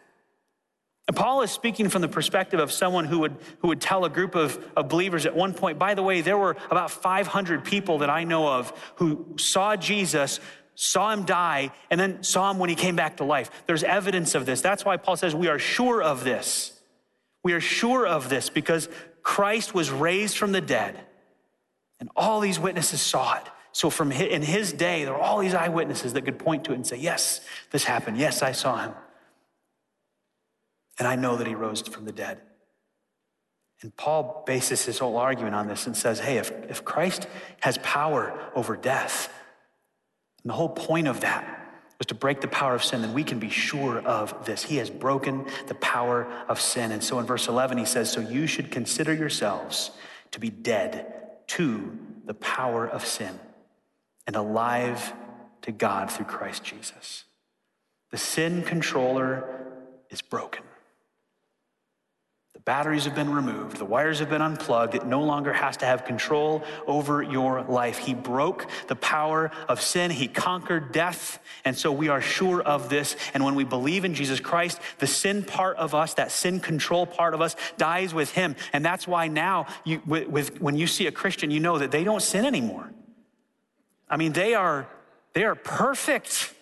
And 1.09 1.17
Paul 1.17 1.43
is 1.43 1.51
speaking 1.51 1.89
from 1.89 2.03
the 2.03 2.09
perspective 2.09 2.61
of 2.61 2.71
someone 2.71 3.05
who 3.05 3.21
would, 3.21 3.37
who 3.59 3.69
would 3.69 3.81
tell 3.81 4.05
a 4.05 4.11
group 4.11 4.35
of, 4.35 4.65
of 4.77 4.89
believers 4.89 5.27
at 5.27 5.35
one 5.35 5.53
point, 5.53 5.79
by 5.79 5.95
the 5.95 6.03
way, 6.03 6.21
there 6.21 6.39
were 6.39 6.57
about 6.71 6.91
500 6.91 7.65
people 7.65 7.99
that 7.99 8.11
I 8.11 8.25
know 8.25 8.49
of 8.49 8.73
who 8.97 9.35
saw 9.37 9.75
Jesus, 9.75 10.39
saw 10.75 11.13
him 11.13 11.25
die, 11.25 11.73
and 11.91 11.99
then 11.99 12.23
saw 12.23 12.51
him 12.51 12.59
when 12.59 12.71
he 12.71 12.77
came 12.77 12.95
back 12.95 13.17
to 13.17 13.25
life. 13.25 13.51
There's 13.67 13.83
evidence 13.83 14.35
of 14.35 14.47
this. 14.47 14.61
That's 14.61 14.85
why 14.85 14.97
Paul 14.97 15.17
says 15.17 15.35
we 15.35 15.49
are 15.49 15.59
sure 15.59 16.03
of 16.03 16.23
this. 16.23 16.73
We 17.43 17.53
are 17.53 17.61
sure 17.61 18.07
of 18.07 18.29
this 18.29 18.49
because 18.49 18.89
Christ 19.23 19.75
was 19.75 19.91
raised 19.91 20.39
from 20.39 20.53
the 20.53 20.61
dead, 20.61 20.99
and 21.99 22.09
all 22.15 22.41
these 22.41 22.61
witnesses 22.61 23.01
saw 23.01 23.37
it. 23.37 23.45
So, 23.73 23.91
from 23.91 24.11
his, 24.11 24.29
in 24.29 24.43
his 24.43 24.73
day, 24.73 25.05
there 25.05 25.15
were 25.15 25.21
all 25.21 25.39
these 25.39 25.55
eyewitnesses 25.55 26.13
that 26.13 26.23
could 26.23 26.39
point 26.39 26.65
to 26.65 26.73
it 26.73 26.77
and 26.77 26.87
say, 26.87 26.97
Yes, 26.97 27.41
this 27.71 27.85
happened. 27.85 28.19
Yes, 28.19 28.43
I 28.43 28.53
saw 28.53 28.79
him. 28.79 28.93
And 31.03 31.09
I 31.09 31.17
know 31.17 31.35
that 31.35 31.49
he 31.49 31.57
rose 31.57 31.83
from 31.83 32.05
the 32.05 32.13
dead. 32.13 32.39
And 33.81 33.97
Paul 33.97 34.45
bases 34.47 34.85
his 34.85 35.01
whole 35.01 35.17
argument 35.17 35.57
on 35.57 35.67
this 35.67 35.89
and 35.89 35.97
says, 35.97 36.21
hey, 36.21 36.37
if, 36.39 36.53
if 36.71 36.85
Christ 36.85 37.27
has 37.59 37.77
power 37.79 38.39
over 38.55 38.77
death, 38.77 39.29
and 40.45 40.51
the 40.51 40.55
whole 40.55 40.69
point 40.69 41.09
of 41.09 41.23
that 41.23 41.75
was 41.99 42.07
to 42.07 42.15
break 42.15 42.41
the 42.41 42.47
power 42.47 42.77
of 42.77 42.85
sin, 42.85 43.03
then 43.03 43.15
we 43.15 43.25
can 43.25 43.41
be 43.41 43.49
sure 43.49 43.99
of 43.99 44.47
this. 44.47 44.63
He 44.63 44.77
has 44.77 44.91
broken 44.91 45.45
the 45.67 45.75
power 45.75 46.33
of 46.49 46.61
sin. 46.61 46.93
And 46.93 47.03
so 47.03 47.19
in 47.19 47.27
verse 47.27 47.49
11, 47.49 47.79
he 47.79 47.85
says, 47.85 48.09
So 48.09 48.21
you 48.21 48.47
should 48.47 48.71
consider 48.71 49.13
yourselves 49.13 49.91
to 50.31 50.39
be 50.39 50.51
dead 50.51 51.13
to 51.49 51.99
the 52.27 52.35
power 52.35 52.87
of 52.87 53.05
sin 53.05 53.41
and 54.29 54.37
alive 54.37 55.13
to 55.63 55.73
God 55.73 56.13
through 56.13 56.27
Christ 56.27 56.63
Jesus. 56.63 57.25
The 58.13 58.19
sin 58.19 58.63
controller 58.63 59.67
is 60.09 60.23
broken 60.23 60.63
batteries 62.65 63.05
have 63.05 63.15
been 63.15 63.33
removed, 63.33 63.79
the 63.79 63.85
wires 63.85 64.21
have 64.21 64.31
been 64.31 64.43
unplugged. 64.43 64.95
It 64.95 65.05
no 65.07 65.23
longer 65.23 65.53
has 65.53 65.77
to 65.79 65.87
have 65.87 66.05
control 66.05 66.63
over 66.87 67.23
your 67.23 67.63
life. 67.63 67.99
He 67.99 68.15
broke 68.15 68.67
the 68.89 68.97
power 68.97 69.51
of 69.69 69.81
sin, 69.81 70.11
He 70.11 70.29
conquered 70.29 70.93
death. 70.93 71.41
And 71.65 71.77
so 71.77 71.91
we 71.91 72.09
are 72.09 72.21
sure 72.21 72.63
of 72.63 72.89
this. 72.89 73.17
And 73.35 73.45
when 73.45 73.55
we 73.55 73.65
believe 73.65 74.05
in 74.05 74.15
Jesus 74.15 74.41
Christ, 74.41 74.81
the 74.99 75.07
sin 75.07 75.43
part 75.43 75.77
of 75.77 75.95
us, 75.95 76.15
that 76.15 76.31
sin 76.31 76.61
control 76.61 77.07
part 77.07 77.35
of 77.35 77.41
us, 77.41 77.57
dies 77.79 78.15
with 78.15 78.33
Him. 78.33 78.57
And 78.73 78.85
that's 78.85 79.07
why 79.09 79.29
now, 79.29 79.67
you, 79.85 80.01
with, 80.07 80.29
with, 80.29 80.61
when 80.61 80.77
you 80.77 80.87
see 80.87 81.07
a 81.07 81.13
Christian, 81.13 81.51
you 81.51 81.61
know 81.61 81.79
that 81.79 81.91
they 81.91 82.05
don't 82.05 82.23
sin 82.23 82.45
anymore. 82.45 82.93
I 84.09 84.17
mean, 84.17 84.33
they 84.33 84.55
are, 84.55 84.87
they 85.33 85.45
are 85.45 85.55
perfect 85.55 86.53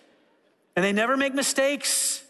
and 0.76 0.84
they 0.84 0.92
never 0.92 1.16
make 1.16 1.34
mistakes. 1.34 2.24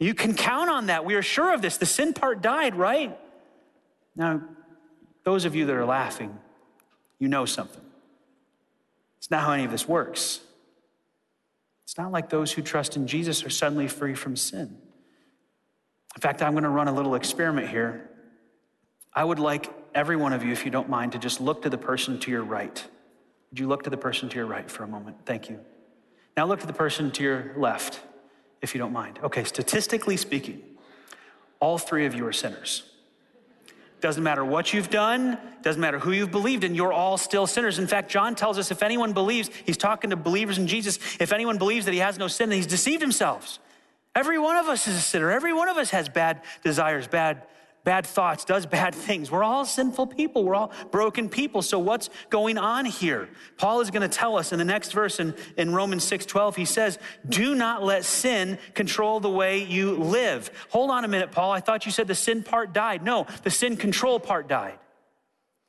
You 0.00 0.14
can 0.14 0.34
count 0.34 0.70
on 0.70 0.86
that. 0.86 1.04
We 1.04 1.14
are 1.14 1.22
sure 1.22 1.52
of 1.52 1.60
this. 1.60 1.76
The 1.76 1.86
sin 1.86 2.14
part 2.14 2.40
died, 2.40 2.74
right? 2.74 3.16
Now, 4.16 4.40
those 5.24 5.44
of 5.44 5.54
you 5.54 5.66
that 5.66 5.76
are 5.76 5.84
laughing, 5.84 6.36
you 7.18 7.28
know 7.28 7.44
something. 7.44 7.82
It's 9.18 9.30
not 9.30 9.44
how 9.44 9.52
any 9.52 9.66
of 9.66 9.70
this 9.70 9.86
works. 9.86 10.40
It's 11.84 11.98
not 11.98 12.12
like 12.12 12.30
those 12.30 12.50
who 12.50 12.62
trust 12.62 12.96
in 12.96 13.06
Jesus 13.06 13.44
are 13.44 13.50
suddenly 13.50 13.88
free 13.88 14.14
from 14.14 14.36
sin. 14.36 14.78
In 16.16 16.20
fact, 16.20 16.42
I'm 16.42 16.52
going 16.52 16.64
to 16.64 16.70
run 16.70 16.88
a 16.88 16.94
little 16.94 17.14
experiment 17.14 17.68
here. 17.68 18.08
I 19.12 19.22
would 19.22 19.38
like 19.38 19.70
every 19.94 20.16
one 20.16 20.32
of 20.32 20.42
you, 20.42 20.52
if 20.52 20.64
you 20.64 20.70
don't 20.70 20.88
mind, 20.88 21.12
to 21.12 21.18
just 21.18 21.42
look 21.42 21.62
to 21.62 21.68
the 21.68 21.78
person 21.78 22.18
to 22.20 22.30
your 22.30 22.42
right. 22.42 22.82
Would 23.50 23.58
you 23.58 23.68
look 23.68 23.82
to 23.82 23.90
the 23.90 23.98
person 23.98 24.30
to 24.30 24.36
your 24.36 24.46
right 24.46 24.70
for 24.70 24.82
a 24.82 24.88
moment? 24.88 25.18
Thank 25.26 25.50
you. 25.50 25.60
Now 26.38 26.46
look 26.46 26.60
to 26.60 26.66
the 26.66 26.72
person 26.72 27.10
to 27.10 27.22
your 27.22 27.52
left 27.56 28.00
if 28.62 28.74
you 28.74 28.78
don't 28.78 28.92
mind. 28.92 29.18
Okay, 29.22 29.44
statistically 29.44 30.16
speaking, 30.16 30.62
all 31.60 31.78
three 31.78 32.06
of 32.06 32.14
you 32.14 32.26
are 32.26 32.32
sinners. 32.32 32.84
Doesn't 34.00 34.22
matter 34.22 34.44
what 34.44 34.72
you've 34.72 34.88
done, 34.88 35.38
doesn't 35.62 35.80
matter 35.80 35.98
who 35.98 36.12
you've 36.12 36.30
believed 36.30 36.64
in, 36.64 36.74
you're 36.74 36.92
all 36.92 37.18
still 37.18 37.46
sinners. 37.46 37.78
In 37.78 37.86
fact, 37.86 38.10
John 38.10 38.34
tells 38.34 38.58
us 38.58 38.70
if 38.70 38.82
anyone 38.82 39.12
believes, 39.12 39.50
he's 39.66 39.76
talking 39.76 40.10
to 40.10 40.16
believers 40.16 40.56
in 40.56 40.66
Jesus, 40.66 40.98
if 41.20 41.32
anyone 41.32 41.58
believes 41.58 41.84
that 41.84 41.92
he 41.92 42.00
has 42.00 42.18
no 42.18 42.26
sin, 42.26 42.48
then 42.48 42.56
he's 42.56 42.66
deceived 42.66 43.02
himself. 43.02 43.58
Every 44.14 44.38
one 44.38 44.56
of 44.56 44.66
us 44.66 44.88
is 44.88 44.96
a 44.96 45.00
sinner. 45.00 45.30
Every 45.30 45.52
one 45.52 45.68
of 45.68 45.76
us 45.76 45.90
has 45.90 46.08
bad 46.08 46.40
desires, 46.64 47.06
bad 47.06 47.42
bad 47.84 48.06
thoughts, 48.06 48.44
does 48.44 48.66
bad 48.66 48.94
things. 49.08 49.30
We're 49.30 49.44
all 49.44 49.64
sinful 49.64 50.08
people. 50.08 50.44
We're 50.44 50.54
all 50.54 50.72
broken 50.90 51.28
people. 51.28 51.62
So 51.62 51.78
what's 51.78 52.10
going 52.28 52.58
on 52.58 52.84
here? 52.84 53.28
Paul 53.56 53.80
is 53.80 53.90
going 53.90 54.08
to 54.08 54.14
tell 54.14 54.36
us 54.36 54.52
in 54.52 54.58
the 54.58 54.64
next 54.64 54.92
verse 54.92 55.20
in, 55.20 55.34
in 55.56 55.74
Romans 55.74 56.04
6:12, 56.04 56.56
he 56.56 56.64
says, 56.64 56.98
Do 57.28 57.54
not 57.54 57.82
let 57.82 58.04
sin 58.04 58.58
control 58.74 59.20
the 59.20 59.30
way 59.30 59.64
you 59.64 59.96
live. 59.96 60.50
Hold 60.70 60.90
on 60.90 61.04
a 61.04 61.08
minute, 61.08 61.32
Paul. 61.32 61.52
I 61.52 61.60
thought 61.60 61.86
you 61.86 61.92
said 61.92 62.06
the 62.06 62.14
sin 62.14 62.42
part 62.42 62.72
died. 62.72 63.02
No, 63.02 63.26
the 63.42 63.50
sin 63.50 63.76
control 63.76 64.20
part 64.20 64.48
died. 64.48 64.78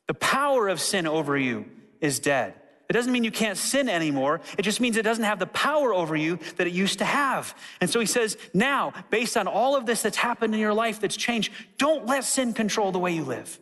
The 0.07 0.13
power 0.13 0.67
of 0.67 0.79
sin 0.79 1.07
over 1.07 1.37
you 1.37 1.65
is 2.01 2.19
dead. 2.19 2.55
It 2.91 2.93
doesn't 2.93 3.13
mean 3.13 3.23
you 3.23 3.31
can't 3.31 3.57
sin 3.57 3.87
anymore. 3.87 4.41
It 4.57 4.63
just 4.63 4.81
means 4.81 4.97
it 4.97 5.03
doesn't 5.03 5.23
have 5.23 5.39
the 5.39 5.45
power 5.45 5.93
over 5.93 6.13
you 6.13 6.39
that 6.57 6.67
it 6.67 6.73
used 6.73 6.99
to 6.99 7.05
have. 7.05 7.55
And 7.79 7.89
so 7.89 8.01
he 8.01 8.05
says, 8.05 8.37
now, 8.53 8.91
based 9.09 9.37
on 9.37 9.47
all 9.47 9.77
of 9.77 9.85
this 9.85 10.01
that's 10.01 10.17
happened 10.17 10.53
in 10.53 10.59
your 10.59 10.73
life 10.73 10.99
that's 10.99 11.15
changed, 11.15 11.53
don't 11.77 12.05
let 12.05 12.25
sin 12.25 12.51
control 12.51 12.91
the 12.91 12.99
way 12.99 13.13
you 13.13 13.23
live. 13.23 13.57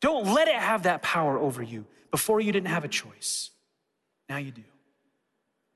Don't 0.00 0.32
let 0.32 0.48
it 0.48 0.54
have 0.54 0.84
that 0.84 1.02
power 1.02 1.36
over 1.36 1.62
you. 1.62 1.84
Before 2.10 2.40
you 2.40 2.52
didn't 2.52 2.68
have 2.68 2.86
a 2.86 2.88
choice. 2.88 3.50
Now 4.30 4.38
you 4.38 4.50
do. 4.50 4.64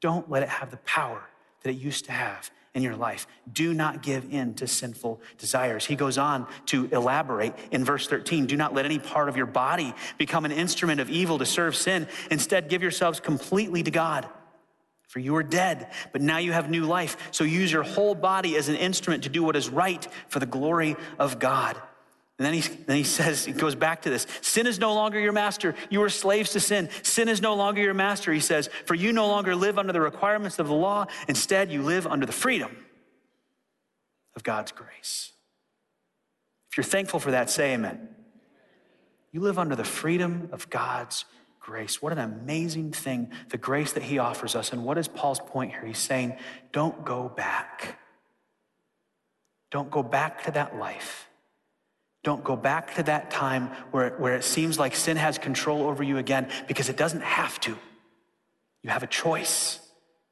Don't 0.00 0.30
let 0.30 0.42
it 0.42 0.48
have 0.48 0.70
the 0.70 0.78
power 0.78 1.28
that 1.62 1.68
it 1.68 1.76
used 1.76 2.06
to 2.06 2.12
have 2.12 2.50
in 2.74 2.82
your 2.82 2.96
life. 2.96 3.26
Do 3.52 3.72
not 3.72 4.02
give 4.02 4.32
in 4.32 4.54
to 4.54 4.66
sinful 4.66 5.20
desires. 5.38 5.86
He 5.86 5.94
goes 5.94 6.18
on 6.18 6.46
to 6.66 6.88
elaborate 6.92 7.54
in 7.70 7.84
verse 7.84 8.06
13 8.06 8.46
do 8.46 8.56
not 8.56 8.74
let 8.74 8.84
any 8.84 8.98
part 8.98 9.28
of 9.28 9.36
your 9.36 9.46
body 9.46 9.94
become 10.18 10.44
an 10.44 10.52
instrument 10.52 11.00
of 11.00 11.08
evil 11.08 11.38
to 11.38 11.46
serve 11.46 11.76
sin. 11.76 12.08
Instead, 12.30 12.68
give 12.68 12.82
yourselves 12.82 13.20
completely 13.20 13.82
to 13.82 13.90
God. 13.90 14.28
For 15.08 15.20
you 15.20 15.36
are 15.36 15.44
dead, 15.44 15.92
but 16.10 16.22
now 16.22 16.38
you 16.38 16.50
have 16.50 16.68
new 16.68 16.84
life. 16.84 17.16
So 17.30 17.44
use 17.44 17.70
your 17.70 17.84
whole 17.84 18.16
body 18.16 18.56
as 18.56 18.68
an 18.68 18.74
instrument 18.74 19.22
to 19.22 19.28
do 19.28 19.44
what 19.44 19.54
is 19.54 19.68
right 19.68 20.06
for 20.26 20.40
the 20.40 20.46
glory 20.46 20.96
of 21.20 21.38
God. 21.38 21.80
And 22.38 22.46
then 22.46 22.54
he, 22.54 22.60
then 22.60 22.96
he 22.96 23.04
says, 23.04 23.44
he 23.44 23.52
goes 23.52 23.76
back 23.76 24.02
to 24.02 24.10
this 24.10 24.26
sin 24.40 24.66
is 24.66 24.80
no 24.80 24.94
longer 24.94 25.20
your 25.20 25.32
master. 25.32 25.74
You 25.88 26.02
are 26.02 26.08
slaves 26.08 26.50
to 26.52 26.60
sin. 26.60 26.88
Sin 27.02 27.28
is 27.28 27.40
no 27.40 27.54
longer 27.54 27.80
your 27.80 27.94
master, 27.94 28.32
he 28.32 28.40
says, 28.40 28.68
for 28.86 28.94
you 28.94 29.12
no 29.12 29.28
longer 29.28 29.54
live 29.54 29.78
under 29.78 29.92
the 29.92 30.00
requirements 30.00 30.58
of 30.58 30.66
the 30.66 30.74
law. 30.74 31.06
Instead, 31.28 31.70
you 31.70 31.82
live 31.82 32.06
under 32.06 32.26
the 32.26 32.32
freedom 32.32 32.76
of 34.34 34.42
God's 34.42 34.72
grace. 34.72 35.30
If 36.70 36.76
you're 36.76 36.84
thankful 36.84 37.20
for 37.20 37.30
that, 37.30 37.50
say 37.50 37.74
amen. 37.74 38.08
You 39.30 39.40
live 39.40 39.58
under 39.58 39.76
the 39.76 39.84
freedom 39.84 40.48
of 40.50 40.68
God's 40.70 41.24
grace. 41.60 42.02
What 42.02 42.12
an 42.12 42.18
amazing 42.18 42.90
thing, 42.90 43.30
the 43.50 43.58
grace 43.58 43.92
that 43.92 44.02
he 44.02 44.18
offers 44.18 44.56
us. 44.56 44.72
And 44.72 44.84
what 44.84 44.98
is 44.98 45.06
Paul's 45.06 45.38
point 45.38 45.70
here? 45.70 45.84
He's 45.84 45.98
saying, 45.98 46.36
don't 46.72 47.04
go 47.04 47.28
back. 47.28 48.00
Don't 49.70 49.90
go 49.90 50.02
back 50.02 50.44
to 50.44 50.50
that 50.50 50.76
life. 50.76 51.28
Don't 52.24 52.42
go 52.42 52.56
back 52.56 52.94
to 52.96 53.02
that 53.04 53.30
time 53.30 53.68
where, 53.90 54.16
where 54.16 54.34
it 54.34 54.44
seems 54.44 54.78
like 54.78 54.96
sin 54.96 55.18
has 55.18 55.38
control 55.38 55.82
over 55.86 56.02
you 56.02 56.16
again 56.16 56.48
because 56.66 56.88
it 56.88 56.96
doesn't 56.96 57.22
have 57.22 57.60
to. 57.60 57.78
You 58.82 58.90
have 58.90 59.02
a 59.02 59.06
choice. 59.06 59.78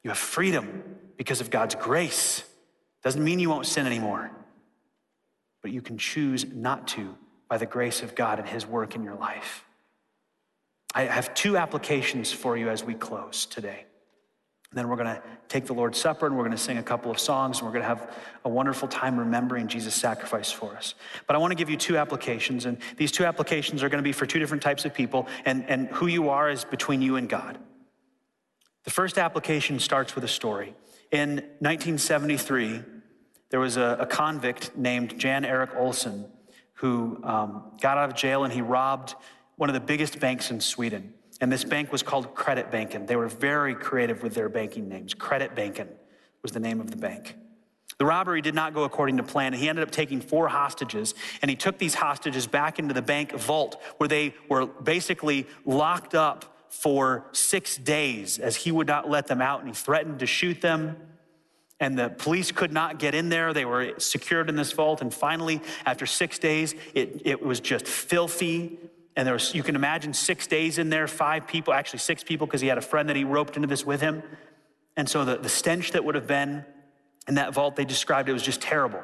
You 0.03 0.09
have 0.09 0.17
freedom 0.17 0.83
because 1.17 1.39
of 1.39 1.51
God's 1.51 1.75
grace. 1.75 2.43
Doesn't 3.03 3.23
mean 3.23 3.39
you 3.39 3.49
won't 3.49 3.67
sin 3.67 3.85
anymore, 3.85 4.31
but 5.61 5.71
you 5.71 5.81
can 5.81 5.99
choose 5.99 6.45
not 6.51 6.87
to 6.89 7.15
by 7.47 7.57
the 7.57 7.67
grace 7.67 8.01
of 8.01 8.15
God 8.15 8.39
and 8.39 8.47
His 8.47 8.65
work 8.65 8.95
in 8.95 9.03
your 9.03 9.15
life. 9.15 9.63
I 10.95 11.03
have 11.03 11.33
two 11.35 11.57
applications 11.57 12.31
for 12.31 12.57
you 12.57 12.69
as 12.69 12.83
we 12.83 12.95
close 12.95 13.45
today. 13.45 13.85
And 14.73 14.79
then 14.79 14.87
we're 14.87 14.95
going 14.95 15.15
to 15.15 15.21
take 15.49 15.67
the 15.67 15.73
Lord's 15.73 15.99
Supper 15.99 16.25
and 16.25 16.35
we're 16.35 16.45
going 16.45 16.57
to 16.57 16.63
sing 16.63 16.79
a 16.79 16.83
couple 16.83 17.11
of 17.11 17.19
songs 17.19 17.59
and 17.59 17.67
we're 17.67 17.73
going 17.73 17.83
to 17.83 17.87
have 17.87 18.11
a 18.43 18.49
wonderful 18.49 18.87
time 18.87 19.19
remembering 19.19 19.67
Jesus' 19.67 19.93
sacrifice 19.93 20.51
for 20.51 20.75
us. 20.75 20.95
But 21.27 21.35
I 21.35 21.37
want 21.37 21.51
to 21.51 21.55
give 21.55 21.69
you 21.69 21.77
two 21.77 21.95
applications, 21.95 22.65
and 22.65 22.79
these 22.97 23.11
two 23.11 23.23
applications 23.23 23.83
are 23.83 23.89
going 23.89 23.99
to 23.99 24.03
be 24.03 24.13
for 24.13 24.25
two 24.25 24.39
different 24.39 24.63
types 24.63 24.83
of 24.83 24.91
people, 24.91 25.27
and, 25.45 25.63
and 25.69 25.89
who 25.89 26.07
you 26.07 26.29
are 26.29 26.49
is 26.49 26.65
between 26.65 27.03
you 27.03 27.17
and 27.17 27.29
God. 27.29 27.59
The 28.83 28.89
first 28.89 29.19
application 29.19 29.79
starts 29.79 30.15
with 30.15 30.23
a 30.23 30.27
story. 30.27 30.73
In 31.11 31.35
1973, 31.59 32.81
there 33.51 33.59
was 33.59 33.77
a, 33.77 33.97
a 33.99 34.07
convict 34.07 34.75
named 34.75 35.19
Jan 35.19 35.45
Erik 35.45 35.75
Olsson 35.75 36.25
who 36.77 37.19
um, 37.23 37.73
got 37.79 37.99
out 37.99 38.09
of 38.09 38.15
jail 38.15 38.43
and 38.43 38.51
he 38.51 38.63
robbed 38.63 39.13
one 39.55 39.69
of 39.69 39.75
the 39.75 39.79
biggest 39.79 40.19
banks 40.19 40.49
in 40.49 40.59
Sweden. 40.59 41.13
And 41.41 41.51
this 41.51 41.63
bank 41.63 41.91
was 41.91 42.03
called 42.03 42.35
Kreditbanken. 42.35 43.07
They 43.07 43.15
were 43.15 43.27
very 43.27 43.75
creative 43.75 44.23
with 44.23 44.33
their 44.33 44.49
banking 44.49 44.87
names. 44.87 45.13
Kreditbanken 45.13 45.87
was 46.41 46.51
the 46.51 46.59
name 46.59 46.79
of 46.79 46.91
the 46.91 46.97
bank. 46.97 47.35
The 47.97 48.05
robbery 48.05 48.41
did 48.41 48.55
not 48.55 48.73
go 48.73 48.83
according 48.83 49.17
to 49.17 49.23
plan, 49.23 49.53
he 49.53 49.69
ended 49.69 49.83
up 49.83 49.91
taking 49.91 50.19
four 50.19 50.47
hostages, 50.47 51.13
and 51.41 51.49
he 51.49 51.55
took 51.55 51.77
these 51.77 51.93
hostages 51.93 52.47
back 52.47 52.79
into 52.79 52.93
the 52.93 53.01
bank 53.01 53.31
vault 53.31 53.81
where 53.97 54.07
they 54.07 54.33
were 54.49 54.65
basically 54.65 55.47
locked 55.63 56.15
up 56.15 56.67
for 56.69 57.25
six 57.33 57.77
days 57.77 58.39
as 58.39 58.55
he 58.55 58.71
would 58.71 58.87
not 58.87 59.09
let 59.09 59.27
them 59.27 59.41
out, 59.41 59.59
and 59.59 59.69
he 59.69 59.75
threatened 59.75 60.19
to 60.19 60.25
shoot 60.25 60.59
them. 60.59 60.97
And 61.79 61.97
the 61.97 62.09
police 62.09 62.51
could 62.51 62.71
not 62.71 62.97
get 62.97 63.13
in 63.13 63.29
there. 63.29 63.53
They 63.53 63.65
were 63.65 63.99
secured 63.99 64.49
in 64.49 64.55
this 64.55 64.71
vault. 64.71 65.01
And 65.01 65.13
finally, 65.13 65.61
after 65.85 66.05
six 66.05 66.39
days, 66.39 66.73
it, 66.93 67.21
it 67.25 67.43
was 67.43 67.59
just 67.59 67.87
filthy 67.87 68.79
and 69.15 69.27
there 69.27 69.33
was, 69.33 69.53
you 69.53 69.63
can 69.63 69.75
imagine 69.75 70.13
six 70.13 70.47
days 70.47 70.77
in 70.77 70.89
there, 70.89 71.07
five 71.07 71.47
people, 71.47 71.73
actually 71.73 71.99
six 71.99 72.23
people, 72.23 72.47
because 72.47 72.61
he 72.61 72.67
had 72.67 72.77
a 72.77 72.81
friend 72.81 73.09
that 73.09 73.15
he 73.15 73.23
roped 73.23 73.55
into 73.55 73.67
this 73.67 73.85
with 73.85 74.01
him. 74.01 74.23
And 74.97 75.07
so 75.07 75.23
the, 75.23 75.37
the 75.37 75.49
stench 75.49 75.91
that 75.91 76.03
would 76.03 76.15
have 76.15 76.27
been 76.27 76.65
in 77.27 77.35
that 77.35 77.53
vault, 77.53 77.75
they 77.75 77.85
described 77.85 78.27
it 78.27 78.33
was 78.33 78.43
just 78.43 78.61
terrible. 78.61 79.01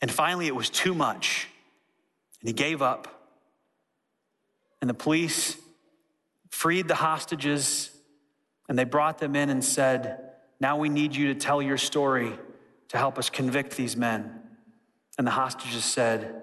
And 0.00 0.10
finally, 0.10 0.46
it 0.46 0.54
was 0.54 0.70
too 0.70 0.94
much. 0.94 1.48
And 2.40 2.48
he 2.48 2.52
gave 2.52 2.80
up. 2.80 3.32
And 4.80 4.88
the 4.88 4.94
police 4.94 5.56
freed 6.50 6.86
the 6.86 6.94
hostages 6.94 7.90
and 8.68 8.78
they 8.78 8.84
brought 8.84 9.18
them 9.18 9.34
in 9.34 9.50
and 9.50 9.64
said, 9.64 10.32
Now 10.60 10.78
we 10.78 10.88
need 10.88 11.16
you 11.16 11.32
to 11.32 11.34
tell 11.34 11.60
your 11.60 11.78
story 11.78 12.32
to 12.88 12.98
help 12.98 13.18
us 13.18 13.30
convict 13.30 13.76
these 13.76 13.96
men. 13.96 14.40
And 15.16 15.26
the 15.26 15.32
hostages 15.32 15.84
said, 15.84 16.42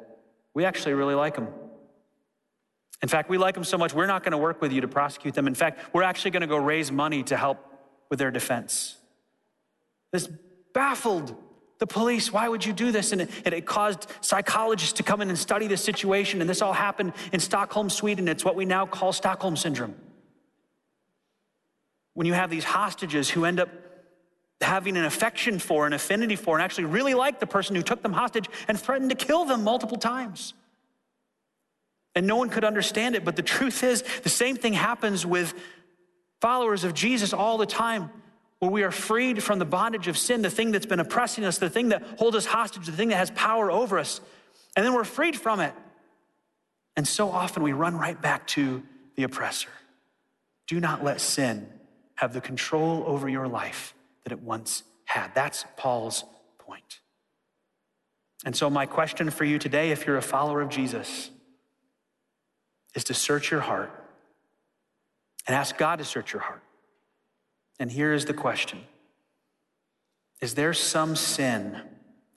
We 0.53 0.65
actually 0.65 0.95
really 0.95 1.15
like 1.15 1.35
them. 1.35 1.47
In 3.01 3.10
fact, 3.10 3.29
we 3.29 3.38
like 3.38 3.55
them 3.55 3.63
so 3.63 3.77
much, 3.77 3.93
we're 3.93 4.05
not 4.05 4.23
going 4.23 4.31
to 4.31 4.38
work 4.38 4.62
with 4.62 4.71
you 4.71 4.81
to 4.81 4.88
prosecute 4.88 5.34
them. 5.34 5.47
In 5.47 5.55
fact, 5.55 5.93
we're 5.93 6.03
actually 6.03 6.31
going 6.31 6.41
to 6.41 6.47
go 6.47 6.58
raise 6.58 6.91
money 6.91 7.23
to 7.23 7.38
help 7.38 7.60
with 8.10 8.19
their 8.19 8.31
defense. 8.31 8.97
This 10.12 10.29
baffled 10.73 11.36
the 11.77 11.88
police. 11.88 12.31
Why 12.31 12.47
would 12.47 12.65
you 12.65 12.73
do 12.73 12.91
this? 12.91 13.12
And 13.12 13.21
it, 13.21 13.29
and 13.43 13.53
it, 13.53 13.65
caused 13.65 14.08
psychologists 14.21 14.93
to 14.93 15.03
come 15.03 15.21
in 15.21 15.29
and 15.29 15.38
study 15.38 15.67
the 15.67 15.77
situation. 15.77 16.39
And 16.41 16.49
this 16.49 16.62
all 16.62 16.73
happened 16.73 17.13
in 17.34 17.39
Stockholm, 17.39 17.89
Sweden. 17.89 18.27
It's 18.27 18.45
what 18.45 18.55
we 18.55 18.65
now 18.65 18.86
call 18.86 19.12
Stockholm 19.12 19.58
Syndrome. 19.58 19.95
When 22.13 22.25
you 22.25 22.34
have 22.34 22.49
these 22.49 22.63
hostages 22.63 23.29
who 23.29 23.43
end 23.43 23.60
up 23.60 23.69
having 24.62 24.95
an 24.95 25.03
affection 25.03 25.60
for, 25.60 25.86
an 25.86 25.91
affinity 25.91 26.38
for, 26.38 26.55
and 26.55 26.63
actually 26.63 26.86
really 26.86 27.13
like 27.13 27.41
the 27.41 27.47
person 27.47 27.75
who 27.75 27.81
took 27.81 28.01
them 28.01 28.13
hostage 28.13 28.47
and 28.69 28.79
threatened 28.79 29.10
to 29.10 29.15
kill 29.15 29.43
them 29.43 29.63
multiple 29.63 29.97
times. 29.97 30.53
And 32.15 32.25
no 32.25 32.38
one 32.38 32.49
could 32.49 32.63
understand 32.63 33.15
it. 33.15 33.25
But 33.25 33.36
the 33.36 33.43
truth 33.43 33.84
is, 33.84 34.04
the 34.23 34.30
same 34.30 34.56
thing 34.56 34.73
happens 34.73 35.25
with 35.25 35.54
followers 36.41 36.84
of 36.84 36.93
Jesus 36.93 37.34
all 37.34 37.58
the 37.58 37.65
time, 37.65 38.10
where 38.60 38.71
we 38.71 38.84
are 38.84 38.91
freed 38.91 39.43
from 39.43 39.60
the 39.60 39.65
bondage 39.65 40.08
of 40.08 40.17
sin, 40.17 40.41
the 40.41 40.49
thing 40.49 40.71
that's 40.71 40.86
been 40.86 40.99
oppressing 40.99 41.43
us, 41.43 41.58
the 41.58 41.69
thing 41.69 41.89
that 41.89 42.01
holds 42.17 42.38
us 42.38 42.45
hostage, 42.45 42.86
the 42.86 42.91
thing 42.91 43.10
that 43.10 43.17
has 43.17 43.32
power 43.32 43.69
over 43.69 43.99
us. 43.99 44.21
And 44.75 44.86
then 44.86 44.93
we're 44.93 45.04
freed 45.04 45.36
from 45.36 45.60
it. 45.60 45.73
And 46.95 47.08
so 47.08 47.30
often 47.30 47.63
we 47.63 47.73
run 47.73 47.97
right 47.97 48.19
back 48.19 48.47
to 48.47 48.84
the 49.15 49.23
oppressor. 49.23 49.69
Do 50.67 50.80
not 50.80 51.04
let 51.04 51.21
sin 51.21 51.67
have 52.15 52.34
the 52.34 52.41
control 52.41 53.04
over 53.06 53.28
your 53.28 53.47
life 53.47 53.93
that 54.23 54.32
it 54.32 54.41
once 54.41 54.84
had. 55.06 55.36
That's 55.36 55.65
Paul's 55.78 56.23
point. 56.58 56.99
And 58.45 58.56
so, 58.56 58.69
my 58.69 58.86
question 58.86 59.30
for 59.30 59.45
you 59.45 59.60
today, 59.60 59.91
if 59.91 60.06
you're 60.06 60.17
a 60.17 60.21
follower 60.21 60.62
of 60.62 60.69
Jesus, 60.69 61.30
is 62.95 63.03
to 63.05 63.13
search 63.13 63.51
your 63.51 63.60
heart 63.60 63.91
and 65.45 65.55
ask 65.55 65.77
God 65.77 65.99
to 65.99 66.05
search 66.05 66.34
your 66.34 66.41
heart. 66.41 66.63
And 67.79 67.91
here 67.91 68.13
is 68.13 68.25
the 68.25 68.34
question 68.34 68.79
Is 70.41 70.55
there 70.55 70.73
some 70.73 71.15
sin, 71.15 71.81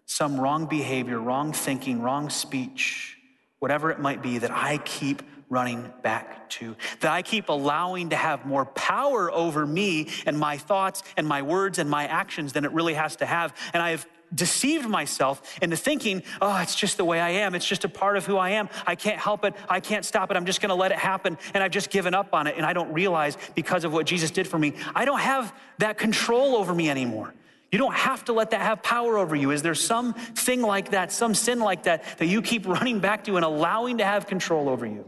some 0.07 0.41
wrong 0.41 0.67
behavior, 0.67 1.21
wrong 1.21 1.53
thinking, 1.53 2.03
wrong 2.03 2.29
speech, 2.29 3.17
whatever 3.61 3.91
it 3.91 4.01
might 4.01 4.23
be, 4.23 4.39
that 4.39 4.51
I 4.51 4.79
keep 4.79 5.23
running 5.51 5.91
back 6.03 6.51
to, 6.51 6.77
that 7.01 7.11
I 7.11 7.23
keep 7.23 7.49
allowing 7.49 8.11
to 8.11 8.17
have 8.17 8.45
more 8.45 8.67
power 8.67 9.33
over 9.33 9.65
me 9.67 10.09
and 10.27 10.39
my 10.39 10.59
thoughts 10.59 11.03
and 11.17 11.27
my 11.27 11.41
words 11.41 11.79
and 11.79 11.89
my 11.89 12.07
actions 12.07 12.53
than 12.53 12.65
it 12.65 12.73
really 12.73 12.95
has 12.95 13.17
to 13.17 13.27
have? 13.27 13.55
And 13.73 13.83
I 13.83 13.91
have 13.91 14.07
deceived 14.35 14.89
myself 14.89 15.59
into 15.63 15.77
thinking, 15.77 16.23
oh, 16.41 16.59
it's 16.59 16.75
just 16.75 16.97
the 16.97 17.05
way 17.05 17.21
I 17.21 17.31
am. 17.31 17.55
It's 17.55 17.67
just 17.67 17.85
a 17.85 17.89
part 17.89 18.17
of 18.17 18.27
who 18.27 18.37
I 18.37 18.51
am. 18.51 18.69
I 18.87 18.95
can't 18.95 19.19
help 19.19 19.45
it. 19.45 19.55
I 19.69 19.81
can't 19.81 20.05
stop 20.05 20.31
it. 20.31 20.37
I'm 20.37 20.47
just 20.47 20.61
going 20.61 20.71
to 20.71 20.75
let 20.75 20.93
it 20.93 20.99
happen. 20.99 21.39
And 21.55 21.63
I've 21.63 21.71
just 21.71 21.91
given 21.91 22.15
up 22.15 22.35
on 22.35 22.47
it. 22.47 22.57
And 22.57 22.67
I 22.67 22.73
don't 22.73 22.93
realize 22.93 23.37
because 23.55 23.85
of 23.85 23.93
what 23.93 24.07
Jesus 24.07 24.31
did 24.31 24.47
for 24.47 24.59
me, 24.59 24.75
I 24.95 25.05
don't 25.05 25.21
have 25.21 25.55
that 25.79 25.99
control 25.99 26.57
over 26.57 26.75
me 26.75 26.91
anymore. 26.91 27.35
You 27.71 27.79
don't 27.79 27.95
have 27.95 28.25
to 28.27 28.33
let 28.33 28.51
that 28.51 28.63
have 28.63 28.83
power 28.83 29.19
over 29.19 29.37
you. 29.37 29.51
Is 29.51 29.63
there 29.63 29.75
some 29.75 30.15
thing 30.15 30.63
like 30.63 30.93
that, 30.93 31.13
some 31.13 31.35
sin 31.35 31.61
like 31.61 31.83
that, 31.83 32.05
that 32.19 32.27
you 32.27 32.41
keep 32.41 32.67
running 32.67 33.01
back 33.01 33.25
to 33.25 33.37
and 33.37 33.45
allowing 33.45 33.99
to 33.99 34.05
have 34.05 34.27
control 34.27 34.69
over 34.69 34.87
you? 34.87 35.05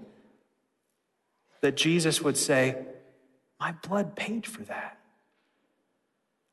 That 1.63 1.77
Jesus 1.77 2.23
would 2.23 2.37
say, 2.37 2.87
My 3.59 3.73
blood 3.73 4.15
paid 4.17 4.47
for 4.47 4.63
that. 4.65 5.00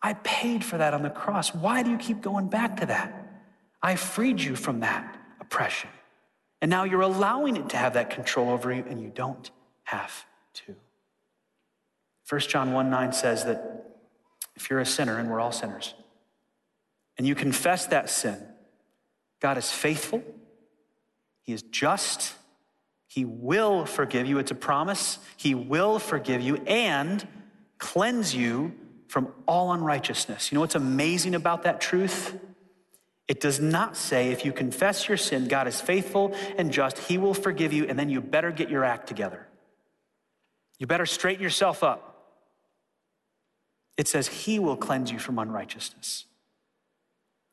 I 0.02 0.14
paid 0.14 0.64
for 0.64 0.78
that 0.78 0.94
on 0.94 1.02
the 1.02 1.10
cross. 1.10 1.54
Why 1.54 1.84
do 1.84 1.90
you 1.90 1.98
keep 1.98 2.22
going 2.22 2.50
back 2.50 2.78
to 2.78 2.86
that? 2.88 3.28
I 3.82 3.96
freed 3.96 4.42
you 4.42 4.56
from 4.56 4.82
that 4.82 5.18
oppression. 5.40 5.90
And 6.62 6.70
now 6.70 6.84
you're 6.84 7.02
allowing 7.02 7.56
it 7.56 7.70
to 7.70 7.78
have 7.78 7.94
that 7.94 8.10
control 8.10 8.50
over 8.50 8.72
you, 8.72 8.84
and 8.88 9.02
you 9.02 9.12
don't 9.14 9.50
have 9.84 10.26
to. 10.54 10.76
1 12.30 12.42
John 12.42 12.74
1 12.74 12.90
9 12.90 13.14
says 13.14 13.46
that 13.46 13.86
if 14.56 14.70
you're 14.70 14.80
a 14.80 14.86
sinner, 14.86 15.18
and 15.18 15.30
we're 15.30 15.40
all 15.40 15.52
sinners, 15.52 15.94
and 17.18 17.28
you 17.28 17.36
confess 17.36 17.86
that 17.88 18.10
sin, 18.10 18.38
God 19.40 19.58
is 19.58 19.72
faithful, 19.72 20.24
He 21.42 21.54
is 21.54 21.62
just, 21.62 22.34
He 23.08 23.24
will 23.24 23.86
forgive 23.86 24.28
you. 24.28 24.40
It's 24.40 24.52
a 24.52 24.56
promise. 24.56 25.20
He 25.38 25.54
will 25.56 26.00
forgive 26.00 26.42
you 26.42 26.56
and 26.68 27.26
cleanse 27.78 28.36
you 28.36 28.74
from 29.08 29.34
all 29.48 29.72
unrighteousness. 29.72 30.52
You 30.52 30.56
know 30.56 30.62
what's 30.62 30.76
amazing 30.76 31.36
about 31.36 31.64
that 31.64 31.82
truth? 31.82 32.38
It 33.28 33.42
does 33.42 33.60
not 33.60 33.98
say 33.98 34.32
if 34.32 34.46
you 34.46 34.54
confess 34.54 35.08
your 35.08 35.18
sin, 35.18 35.48
God 35.48 35.68
is 35.68 35.82
faithful 35.82 36.34
and 36.58 36.72
just, 36.72 36.98
He 36.98 37.18
will 37.18 37.34
forgive 37.34 37.74
you, 37.74 37.86
and 37.86 38.00
then 38.00 38.10
you 38.10 38.22
better 38.22 38.52
get 38.52 38.70
your 38.70 38.84
act 38.84 39.08
together. 39.08 39.48
You 40.80 40.88
better 40.88 41.06
straighten 41.06 41.44
yourself 41.44 41.84
up. 41.84 42.14
It 43.98 44.08
says 44.08 44.28
He 44.28 44.60
will 44.60 44.78
cleanse 44.78 45.12
you 45.12 45.20
from 45.20 45.40
unrighteousness. 45.40 46.26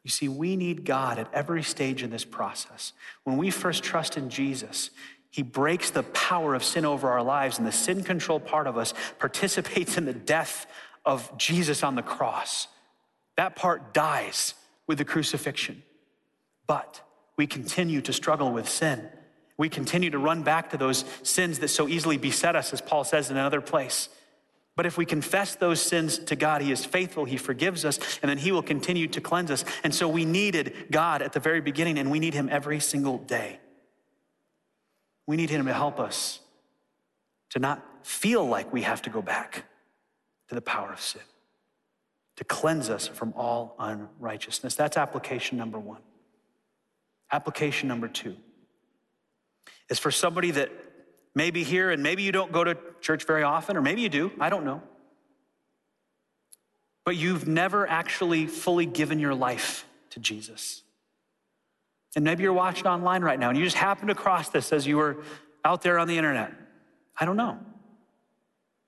You 0.04 0.10
see, 0.10 0.28
we 0.28 0.54
need 0.54 0.84
God 0.84 1.18
at 1.18 1.32
every 1.32 1.62
stage 1.62 2.02
in 2.02 2.10
this 2.10 2.24
process. 2.24 2.92
When 3.24 3.38
we 3.38 3.50
first 3.50 3.82
trust 3.82 4.16
in 4.16 4.28
Jesus, 4.28 4.90
He 5.30 5.42
breaks 5.42 5.90
the 5.90 6.02
power 6.02 6.54
of 6.54 6.62
sin 6.62 6.84
over 6.84 7.08
our 7.08 7.22
lives, 7.22 7.58
and 7.58 7.66
the 7.66 7.72
sin 7.72 8.04
control 8.04 8.38
part 8.38 8.66
of 8.68 8.76
us 8.76 8.94
participates 9.18 9.96
in 9.96 10.04
the 10.04 10.12
death 10.12 10.66
of 11.04 11.36
Jesus 11.36 11.82
on 11.82 11.94
the 11.94 12.02
cross. 12.02 12.68
That 13.36 13.56
part 13.56 13.92
dies 13.92 14.54
with 14.86 14.98
the 14.98 15.04
crucifixion. 15.04 15.82
But 16.66 17.00
we 17.36 17.46
continue 17.46 18.00
to 18.02 18.12
struggle 18.12 18.52
with 18.52 18.68
sin. 18.68 19.08
We 19.56 19.68
continue 19.68 20.10
to 20.10 20.18
run 20.18 20.42
back 20.42 20.70
to 20.70 20.76
those 20.76 21.04
sins 21.22 21.60
that 21.60 21.68
so 21.68 21.88
easily 21.88 22.16
beset 22.16 22.56
us, 22.56 22.72
as 22.72 22.80
Paul 22.80 23.04
says 23.04 23.30
in 23.30 23.36
another 23.36 23.60
place. 23.60 24.08
But 24.76 24.86
if 24.86 24.98
we 24.98 25.06
confess 25.06 25.54
those 25.54 25.80
sins 25.80 26.18
to 26.18 26.34
God, 26.34 26.60
He 26.60 26.72
is 26.72 26.84
faithful, 26.84 27.24
He 27.24 27.36
forgives 27.36 27.84
us, 27.84 27.98
and 28.22 28.28
then 28.28 28.38
He 28.38 28.50
will 28.50 28.62
continue 28.62 29.06
to 29.08 29.20
cleanse 29.20 29.50
us. 29.50 29.64
And 29.84 29.94
so 29.94 30.08
we 30.08 30.24
needed 30.24 30.86
God 30.90 31.22
at 31.22 31.32
the 31.32 31.40
very 31.40 31.60
beginning, 31.60 31.98
and 31.98 32.10
we 32.10 32.18
need 32.18 32.34
Him 32.34 32.48
every 32.50 32.80
single 32.80 33.18
day. 33.18 33.60
We 35.26 35.36
need 35.36 35.50
Him 35.50 35.66
to 35.66 35.72
help 35.72 36.00
us 36.00 36.40
to 37.50 37.60
not 37.60 37.84
feel 38.04 38.44
like 38.44 38.72
we 38.72 38.82
have 38.82 39.02
to 39.02 39.10
go 39.10 39.22
back 39.22 39.64
to 40.48 40.54
the 40.54 40.60
power 40.60 40.92
of 40.92 41.00
sin, 41.00 41.22
to 42.36 42.44
cleanse 42.44 42.90
us 42.90 43.06
from 43.06 43.32
all 43.36 43.74
unrighteousness. 43.78 44.74
That's 44.74 44.96
application 44.96 45.58
number 45.58 45.78
one. 45.78 46.02
Application 47.32 47.88
number 47.88 48.08
two 48.08 48.36
is 49.88 49.98
for 49.98 50.10
somebody 50.10 50.50
that 50.52 50.70
maybe 51.34 51.62
here, 51.62 51.90
and 51.90 52.02
maybe 52.02 52.22
you 52.22 52.32
don't 52.32 52.52
go 52.52 52.64
to 52.64 52.76
church 53.00 53.24
very 53.24 53.42
often, 53.42 53.76
or 53.76 53.82
maybe 53.82 54.02
you 54.02 54.08
do, 54.08 54.30
I 54.40 54.50
don't 54.50 54.64
know. 54.64 54.82
But 57.04 57.16
you've 57.16 57.46
never 57.46 57.86
actually 57.86 58.46
fully 58.46 58.86
given 58.86 59.18
your 59.18 59.34
life 59.34 59.86
to 60.10 60.20
Jesus. 60.20 60.82
And 62.16 62.24
maybe 62.24 62.44
you're 62.44 62.52
watching 62.52 62.86
online 62.86 63.22
right 63.22 63.38
now 63.38 63.48
and 63.48 63.58
you 63.58 63.64
just 63.64 63.76
happened 63.76 64.10
across 64.10 64.48
this 64.48 64.72
as 64.72 64.86
you 64.86 64.96
were 64.96 65.24
out 65.64 65.82
there 65.82 65.98
on 65.98 66.06
the 66.06 66.16
internet. 66.16 66.52
I 67.18 67.24
don't 67.24 67.36
know 67.36 67.58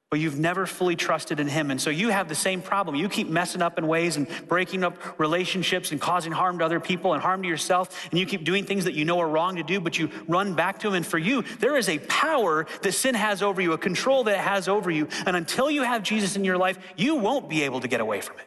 but 0.09 0.21
you've 0.21 0.39
never 0.39 0.67
fully 0.67 0.95
trusted 0.95 1.41
in 1.41 1.49
Him. 1.49 1.71
And 1.71 1.81
so 1.81 1.91
you 1.91 2.11
have 2.11 2.29
the 2.29 2.35
same 2.35 2.63
problem. 2.63 2.95
You 2.95 3.09
keep 3.09 3.29
messing 3.29 3.61
up 3.61 3.77
in 3.77 3.89
ways 3.89 4.17
and 4.17 4.29
breaking 4.47 4.85
up 4.85 5.19
relationships 5.19 5.91
and 5.91 6.01
causing 6.01 6.31
harm 6.31 6.59
to 6.61 6.65
other 6.65 6.79
people 6.79 7.15
and 7.15 7.23
harm 7.23 7.43
to 7.43 7.49
yourself. 7.49 8.09
And 8.11 8.21
you 8.21 8.25
keep 8.25 8.45
doing 8.45 8.65
things 8.65 8.85
that 8.85 8.95
you 8.95 9.05
know 9.05 9.19
are 9.19 9.29
wrong 9.29 9.57
to 9.57 9.65
do, 9.65 9.81
but 9.81 9.99
you 9.99 10.11
run 10.29 10.55
back 10.55 10.79
to 10.81 10.89
Him. 10.89 10.95
And 10.95 11.07
for 11.07 11.19
you, 11.19 11.43
there 11.59 11.77
is 11.77 11.89
a 11.89 11.99
power 11.99 12.67
that 12.83 12.93
sin 12.93 13.17
has 13.17 13.43
over 13.43 13.61
you, 13.61 13.73
a 13.73 13.79
control 13.79 14.23
that 14.25 14.39
it 14.39 14.45
has 14.45 14.69
over 14.69 14.93
you. 14.93 15.09
And 15.27 15.35
until 15.37 15.71
you 15.71 15.83
have 15.83 16.05
Jesus 16.05 16.37
in 16.37 16.45
your 16.45 16.57
life, 16.57 16.79
you 16.97 17.17
won't 17.17 17.49
be 17.49 17.63
able 17.63 17.81
to 17.81 17.89
get 17.89 18.01
away 18.01 18.21
from 18.21 18.39
it. 18.39 18.47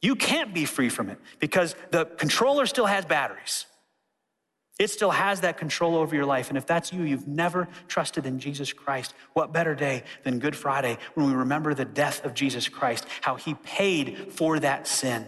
You 0.00 0.16
can't 0.16 0.52
be 0.52 0.64
free 0.64 0.88
from 0.88 1.10
it 1.10 1.18
because 1.40 1.76
the 1.90 2.06
controller 2.06 2.66
still 2.66 2.86
has 2.86 3.04
batteries. 3.04 3.66
It 4.78 4.90
still 4.90 5.10
has 5.10 5.42
that 5.42 5.58
control 5.58 5.96
over 5.96 6.14
your 6.14 6.24
life. 6.24 6.48
And 6.48 6.56
if 6.56 6.66
that's 6.66 6.92
you, 6.92 7.02
you've 7.02 7.28
never 7.28 7.68
trusted 7.88 8.26
in 8.26 8.38
Jesus 8.38 8.72
Christ, 8.72 9.14
what 9.34 9.52
better 9.52 9.74
day 9.74 10.02
than 10.24 10.38
Good 10.38 10.56
Friday 10.56 10.98
when 11.14 11.26
we 11.26 11.34
remember 11.34 11.74
the 11.74 11.84
death 11.84 12.24
of 12.24 12.34
Jesus 12.34 12.68
Christ, 12.68 13.06
how 13.20 13.36
he 13.36 13.54
paid 13.54 14.32
for 14.32 14.58
that 14.58 14.86
sin? 14.86 15.26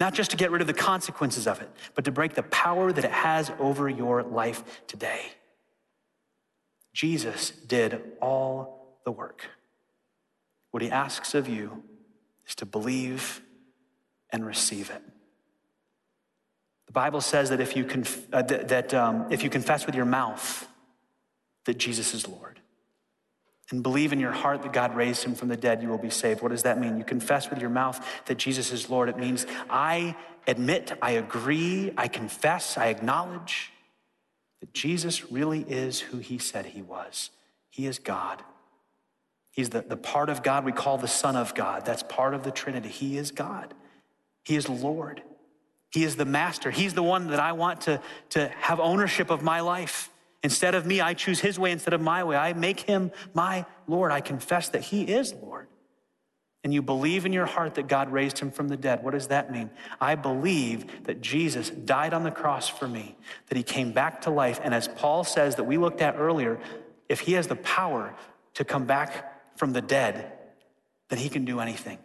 Not 0.00 0.14
just 0.14 0.30
to 0.32 0.36
get 0.36 0.50
rid 0.50 0.62
of 0.62 0.66
the 0.66 0.74
consequences 0.74 1.46
of 1.46 1.60
it, 1.60 1.70
but 1.94 2.04
to 2.06 2.10
break 2.10 2.34
the 2.34 2.42
power 2.44 2.92
that 2.92 3.04
it 3.04 3.12
has 3.12 3.52
over 3.58 3.88
your 3.88 4.22
life 4.22 4.82
today. 4.86 5.20
Jesus 6.92 7.50
did 7.50 8.02
all 8.20 8.98
the 9.04 9.12
work. 9.12 9.46
What 10.70 10.82
he 10.82 10.90
asks 10.90 11.34
of 11.34 11.48
you 11.48 11.82
is 12.46 12.54
to 12.56 12.66
believe 12.66 13.42
and 14.30 14.44
receive 14.44 14.90
it. 14.90 15.02
The 16.90 16.94
Bible 16.94 17.20
says 17.20 17.50
that 17.50 17.60
if 17.60 17.76
you, 17.76 17.84
conf- 17.84 18.26
uh, 18.32 18.42
that, 18.42 18.66
that 18.66 18.94
um, 18.94 19.26
if 19.30 19.44
you 19.44 19.48
confess 19.48 19.86
with 19.86 19.94
your 19.94 20.04
mouth 20.04 20.66
that 21.64 21.78
Jesus 21.78 22.14
is 22.14 22.26
Lord 22.26 22.58
and 23.70 23.80
believe 23.80 24.12
in 24.12 24.18
your 24.18 24.32
heart 24.32 24.62
that 24.62 24.72
God 24.72 24.96
raised 24.96 25.22
him 25.22 25.36
from 25.36 25.46
the 25.46 25.56
dead, 25.56 25.84
you 25.84 25.88
will 25.88 25.98
be 25.98 26.10
saved. 26.10 26.42
What 26.42 26.48
does 26.48 26.64
that 26.64 26.80
mean? 26.80 26.98
You 26.98 27.04
confess 27.04 27.48
with 27.48 27.60
your 27.60 27.70
mouth 27.70 28.04
that 28.26 28.38
Jesus 28.38 28.72
is 28.72 28.90
Lord. 28.90 29.08
It 29.08 29.16
means 29.16 29.46
I 29.70 30.16
admit, 30.48 30.98
I 31.00 31.12
agree, 31.12 31.92
I 31.96 32.08
confess, 32.08 32.76
I 32.76 32.86
acknowledge 32.86 33.70
that 34.58 34.74
Jesus 34.74 35.30
really 35.30 35.60
is 35.68 36.00
who 36.00 36.18
he 36.18 36.38
said 36.38 36.66
he 36.66 36.82
was. 36.82 37.30
He 37.68 37.86
is 37.86 38.00
God. 38.00 38.42
He's 39.52 39.70
the, 39.70 39.82
the 39.82 39.96
part 39.96 40.28
of 40.28 40.42
God 40.42 40.64
we 40.64 40.72
call 40.72 40.98
the 40.98 41.06
Son 41.06 41.36
of 41.36 41.54
God. 41.54 41.86
That's 41.86 42.02
part 42.02 42.34
of 42.34 42.42
the 42.42 42.50
Trinity. 42.50 42.88
He 42.88 43.16
is 43.16 43.30
God. 43.30 43.74
He 44.42 44.56
is 44.56 44.68
Lord. 44.68 45.22
He 45.90 46.04
is 46.04 46.16
the 46.16 46.24
master. 46.24 46.70
He's 46.70 46.94
the 46.94 47.02
one 47.02 47.28
that 47.28 47.40
I 47.40 47.52
want 47.52 47.82
to, 47.82 48.00
to 48.30 48.48
have 48.60 48.78
ownership 48.80 49.30
of 49.30 49.42
my 49.42 49.60
life. 49.60 50.10
Instead 50.42 50.74
of 50.74 50.86
me, 50.86 51.00
I 51.00 51.14
choose 51.14 51.40
his 51.40 51.58
way 51.58 51.72
instead 51.72 51.92
of 51.92 52.00
my 52.00 52.24
way. 52.24 52.36
I 52.36 52.52
make 52.52 52.80
him 52.80 53.10
my 53.34 53.66
Lord. 53.86 54.12
I 54.12 54.20
confess 54.20 54.68
that 54.70 54.82
he 54.82 55.02
is 55.02 55.34
Lord. 55.34 55.66
And 56.62 56.74
you 56.74 56.82
believe 56.82 57.24
in 57.24 57.32
your 57.32 57.46
heart 57.46 57.74
that 57.76 57.88
God 57.88 58.12
raised 58.12 58.38
him 58.38 58.50
from 58.50 58.68
the 58.68 58.76
dead. 58.76 59.02
What 59.02 59.12
does 59.12 59.28
that 59.28 59.50
mean? 59.50 59.70
I 60.00 60.14
believe 60.14 61.04
that 61.04 61.20
Jesus 61.20 61.70
died 61.70 62.12
on 62.12 62.22
the 62.22 62.30
cross 62.30 62.68
for 62.68 62.86
me, 62.86 63.16
that 63.48 63.56
he 63.56 63.62
came 63.62 63.92
back 63.92 64.22
to 64.22 64.30
life. 64.30 64.60
And 64.62 64.74
as 64.74 64.86
Paul 64.86 65.24
says 65.24 65.56
that 65.56 65.64
we 65.64 65.78
looked 65.78 66.02
at 66.02 66.16
earlier, 66.16 66.60
if 67.08 67.20
he 67.20 67.32
has 67.32 67.46
the 67.46 67.56
power 67.56 68.14
to 68.54 68.64
come 68.64 68.84
back 68.84 69.58
from 69.58 69.72
the 69.72 69.80
dead, 69.80 70.32
then 71.08 71.18
he 71.18 71.28
can 71.28 71.44
do 71.44 71.60
anything. 71.60 71.98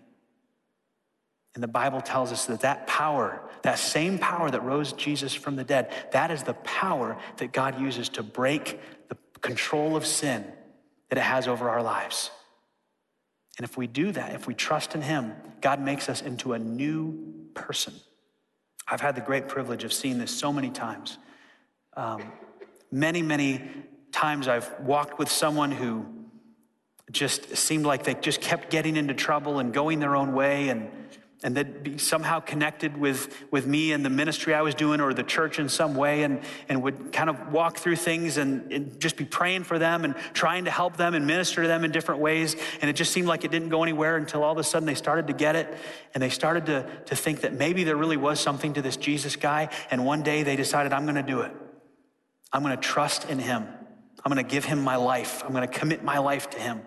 And 1.56 1.64
the 1.64 1.70
Bible 1.70 2.02
tells 2.02 2.32
us 2.34 2.46
that 2.46 2.60
that 2.62 2.86
power, 2.86 3.42
that 3.64 3.80
same 3.80 4.20
power 4.20 4.52
that 4.52 4.62
rose 4.62 4.92
Jesus 4.94 5.34
from 5.34 5.56
the 5.56 5.64
dead, 5.64 5.92
that 6.12 6.30
is 6.30 6.44
the 6.44 6.54
power 6.54 7.18
that 7.38 7.54
God 7.54 7.82
uses 7.82 8.10
to 8.10 8.24
break 8.24 8.80
the 9.08 9.18
control 9.42 9.96
of 9.96 10.06
sin 10.06 10.46
that 11.10 11.18
it 11.18 11.24
has 11.24 11.48
over 11.48 11.70
our 11.70 11.82
lives. 11.82 12.30
And 13.58 13.64
if 13.64 13.78
we 13.78 13.88
do 13.88 14.12
that, 14.12 14.36
if 14.36 14.48
we 14.48 14.54
trust 14.54 14.96
in 14.96 15.02
Him, 15.02 15.34
God 15.62 15.80
makes 15.80 16.10
us 16.10 16.22
into 16.22 16.52
a 16.52 16.60
new 16.60 17.48
person. 17.54 17.94
I've 18.86 19.02
had 19.02 19.16
the 19.16 19.22
great 19.22 19.48
privilege 19.48 19.86
of 19.86 19.94
seeing 19.94 20.20
this 20.20 20.38
so 20.38 20.52
many 20.52 20.70
times. 20.70 21.18
Um, 21.96 22.34
many, 22.92 23.22
many 23.22 23.62
times 24.12 24.50
I've 24.50 24.70
walked 24.82 25.18
with 25.18 25.32
someone 25.32 25.72
who 25.72 26.06
just 27.12 27.56
seemed 27.56 27.86
like 27.86 28.04
they 28.04 28.16
just 28.16 28.42
kept 28.42 28.70
getting 28.70 28.98
into 28.98 29.14
trouble 29.14 29.60
and 29.60 29.74
going 29.74 30.00
their 30.00 30.16
own 30.16 30.34
way 30.34 30.70
and 30.70 30.90
and 31.44 31.58
that 31.58 31.84
be 31.84 31.98
somehow 31.98 32.40
connected 32.40 32.98
with, 32.98 33.46
with 33.52 33.68
me 33.68 33.92
and 33.92 34.06
the 34.06 34.10
ministry 34.10 34.54
I 34.54 34.62
was 34.62 34.74
doing 34.74 35.02
or 35.02 35.14
the 35.14 35.24
church 35.24 35.60
in 35.60 35.70
some 35.70 35.94
way 35.96 36.24
and, 36.24 36.42
and 36.70 36.82
would 36.82 37.12
kind 37.12 37.30
of 37.30 37.52
walk 37.52 37.78
through 37.78 37.98
things 37.98 38.38
and, 38.38 38.72
and 38.72 39.00
just 39.00 39.18
be 39.18 39.26
praying 39.26 39.64
for 39.64 39.78
them 39.78 40.06
and 40.06 40.16
trying 40.34 40.66
to 40.66 40.72
help 40.72 40.98
them 40.98 41.14
and 41.14 41.28
minister 41.28 41.62
to 41.62 41.68
them 41.68 41.84
in 41.84 41.92
different 41.92 42.22
ways. 42.22 42.56
And 42.82 42.90
it 42.90 42.96
just 42.96 43.12
seemed 43.12 43.28
like 43.28 43.44
it 43.44 43.52
didn't 43.52 43.70
go 43.70 43.84
anywhere 43.84 44.16
until 44.18 44.44
all 44.44 44.54
of 44.54 44.58
a 44.58 44.64
sudden 44.64 44.86
they 44.86 44.96
started 44.96 45.28
to 45.28 45.34
get 45.34 45.56
it 45.56 45.78
and 46.14 46.22
they 46.24 46.30
started 46.30 46.66
to, 46.68 46.90
to 47.08 47.16
think 47.16 47.42
that 47.42 47.54
maybe 47.54 47.84
there 47.84 47.98
really 47.98 48.18
was 48.18 48.40
something 48.40 48.74
to 48.74 48.82
this 48.82 48.98
Jesus 48.98 49.36
guy. 49.36 49.70
And 49.92 50.06
one 50.06 50.24
day 50.24 50.44
they 50.44 50.56
decided, 50.56 50.94
I'm 50.94 51.04
going 51.04 51.16
to 51.16 51.24
do 51.24 51.42
it. 51.42 51.52
I'm 52.52 52.64
going 52.64 52.76
to 52.76 52.82
trust 52.82 53.30
in 53.30 53.40
him. 53.40 53.68
I'm 54.24 54.32
going 54.32 54.44
to 54.44 54.50
give 54.50 54.66
him 54.66 54.82
my 54.82 54.96
life. 54.96 55.44
I'm 55.44 55.54
going 55.54 55.68
to 55.68 55.80
commit 55.80 56.04
my 56.04 56.18
life 56.18 56.50
to 56.52 56.60
him. 56.60 56.82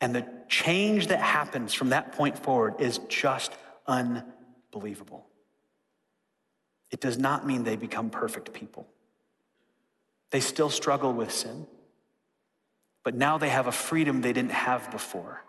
And 0.00 0.14
the 0.14 0.35
change 0.48 1.08
that 1.08 1.20
happens 1.20 1.74
from 1.74 1.90
that 1.90 2.12
point 2.12 2.38
forward 2.38 2.80
is 2.80 2.98
just 3.08 3.52
unbelievable. 3.86 5.26
It 6.90 7.00
does 7.00 7.18
not 7.18 7.46
mean 7.46 7.64
they 7.64 7.76
become 7.76 8.10
perfect 8.10 8.52
people. 8.52 8.86
They 10.30 10.40
still 10.40 10.70
struggle 10.70 11.12
with 11.12 11.32
sin, 11.32 11.66
but 13.02 13.14
now 13.14 13.38
they 13.38 13.48
have 13.48 13.66
a 13.66 13.72
freedom 13.72 14.20
they 14.20 14.32
didn't 14.32 14.52
have 14.52 14.90
before. 14.90 15.42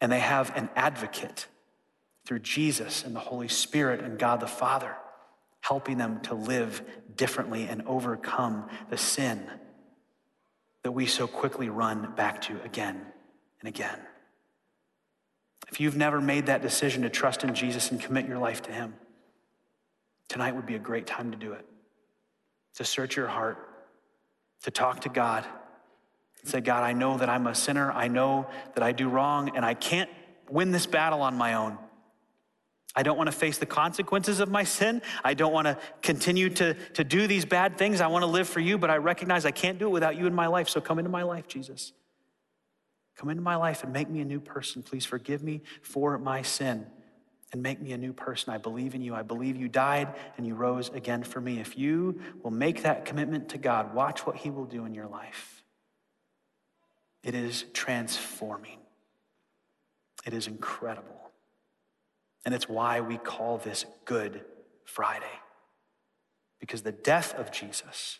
And 0.00 0.10
they 0.10 0.20
have 0.20 0.56
an 0.56 0.68
advocate 0.74 1.46
through 2.24 2.40
Jesus 2.40 3.04
and 3.04 3.14
the 3.14 3.20
Holy 3.20 3.48
Spirit 3.48 4.00
and 4.00 4.18
God 4.18 4.40
the 4.40 4.46
Father, 4.46 4.96
helping 5.60 5.98
them 5.98 6.20
to 6.22 6.34
live 6.34 6.82
differently 7.16 7.68
and 7.68 7.82
overcome 7.82 8.68
the 8.90 8.98
sin 8.98 9.44
that 10.82 10.92
we 10.92 11.06
so 11.06 11.28
quickly 11.28 11.68
run 11.68 12.12
back 12.16 12.40
to 12.42 12.60
again 12.62 13.11
and 13.62 13.68
again. 13.68 13.98
If 15.70 15.80
you've 15.80 15.96
never 15.96 16.20
made 16.20 16.46
that 16.46 16.60
decision 16.60 17.02
to 17.02 17.08
trust 17.08 17.44
in 17.44 17.54
Jesus 17.54 17.90
and 17.90 18.00
commit 18.00 18.28
your 18.28 18.38
life 18.38 18.62
to 18.62 18.72
Him, 18.72 18.94
tonight 20.28 20.54
would 20.54 20.66
be 20.66 20.74
a 20.74 20.80
great 20.80 21.06
time 21.06 21.30
to 21.30 21.36
do 21.36 21.52
it. 21.52 21.64
To 22.76 22.84
search 22.84 23.16
your 23.16 23.28
heart, 23.28 23.58
to 24.64 24.70
talk 24.70 25.02
to 25.02 25.08
God, 25.08 25.46
and 26.40 26.50
say, 26.50 26.60
God, 26.60 26.82
I 26.82 26.92
know 26.92 27.16
that 27.18 27.28
I'm 27.28 27.46
a 27.46 27.54
sinner. 27.54 27.92
I 27.92 28.08
know 28.08 28.46
that 28.74 28.82
I 28.82 28.92
do 28.92 29.08
wrong, 29.08 29.56
and 29.56 29.64
I 29.64 29.74
can't 29.74 30.10
win 30.50 30.72
this 30.72 30.86
battle 30.86 31.22
on 31.22 31.36
my 31.36 31.54
own. 31.54 31.78
I 32.94 33.02
don't 33.02 33.16
want 33.16 33.28
to 33.28 33.36
face 33.36 33.56
the 33.56 33.66
consequences 33.66 34.40
of 34.40 34.50
my 34.50 34.64
sin. 34.64 35.00
I 35.24 35.32
don't 35.32 35.52
want 35.52 35.66
to 35.66 35.78
continue 36.02 36.50
to, 36.50 36.74
to 36.74 37.04
do 37.04 37.26
these 37.26 37.46
bad 37.46 37.78
things. 37.78 38.02
I 38.02 38.08
want 38.08 38.22
to 38.22 38.26
live 38.26 38.48
for 38.48 38.60
you, 38.60 38.76
but 38.76 38.90
I 38.90 38.98
recognize 38.98 39.46
I 39.46 39.50
can't 39.50 39.78
do 39.78 39.86
it 39.86 39.90
without 39.90 40.16
you 40.18 40.26
in 40.26 40.34
my 40.34 40.46
life. 40.46 40.68
So 40.68 40.80
come 40.80 40.98
into 40.98 41.10
my 41.10 41.22
life, 41.22 41.48
Jesus. 41.48 41.92
Come 43.16 43.28
into 43.28 43.42
my 43.42 43.56
life 43.56 43.84
and 43.84 43.92
make 43.92 44.08
me 44.08 44.20
a 44.20 44.24
new 44.24 44.40
person. 44.40 44.82
Please 44.82 45.04
forgive 45.04 45.42
me 45.42 45.62
for 45.82 46.18
my 46.18 46.42
sin 46.42 46.86
and 47.52 47.62
make 47.62 47.80
me 47.80 47.92
a 47.92 47.98
new 47.98 48.12
person. 48.12 48.52
I 48.52 48.58
believe 48.58 48.94
in 48.94 49.02
you. 49.02 49.14
I 49.14 49.22
believe 49.22 49.56
you 49.56 49.68
died 49.68 50.14
and 50.36 50.46
you 50.46 50.54
rose 50.54 50.88
again 50.88 51.22
for 51.22 51.40
me. 51.40 51.60
If 51.60 51.76
you 51.76 52.20
will 52.42 52.50
make 52.50 52.82
that 52.82 53.04
commitment 53.04 53.50
to 53.50 53.58
God, 53.58 53.94
watch 53.94 54.26
what 54.26 54.36
he 54.36 54.50
will 54.50 54.64
do 54.64 54.86
in 54.86 54.94
your 54.94 55.06
life. 55.06 55.62
It 57.22 57.34
is 57.34 57.64
transforming, 57.72 58.78
it 60.24 60.34
is 60.34 60.46
incredible. 60.46 61.08
And 62.44 62.54
it's 62.54 62.68
why 62.68 63.00
we 63.00 63.18
call 63.18 63.58
this 63.58 63.84
Good 64.04 64.44
Friday, 64.84 65.38
because 66.58 66.82
the 66.82 66.90
death 66.90 67.34
of 67.36 67.52
Jesus 67.52 68.18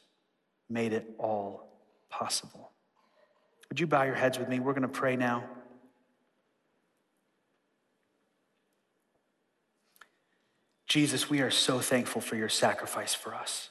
made 0.70 0.92
it 0.92 1.10
all 1.18 1.68
possible. 2.08 2.71
Would 3.72 3.80
you 3.80 3.86
bow 3.86 4.02
your 4.02 4.14
heads 4.14 4.38
with 4.38 4.50
me? 4.50 4.60
We're 4.60 4.74
going 4.74 4.82
to 4.82 4.88
pray 4.88 5.16
now. 5.16 5.44
Jesus, 10.86 11.30
we 11.30 11.40
are 11.40 11.50
so 11.50 11.78
thankful 11.78 12.20
for 12.20 12.36
your 12.36 12.50
sacrifice 12.50 13.14
for 13.14 13.34
us. 13.34 13.70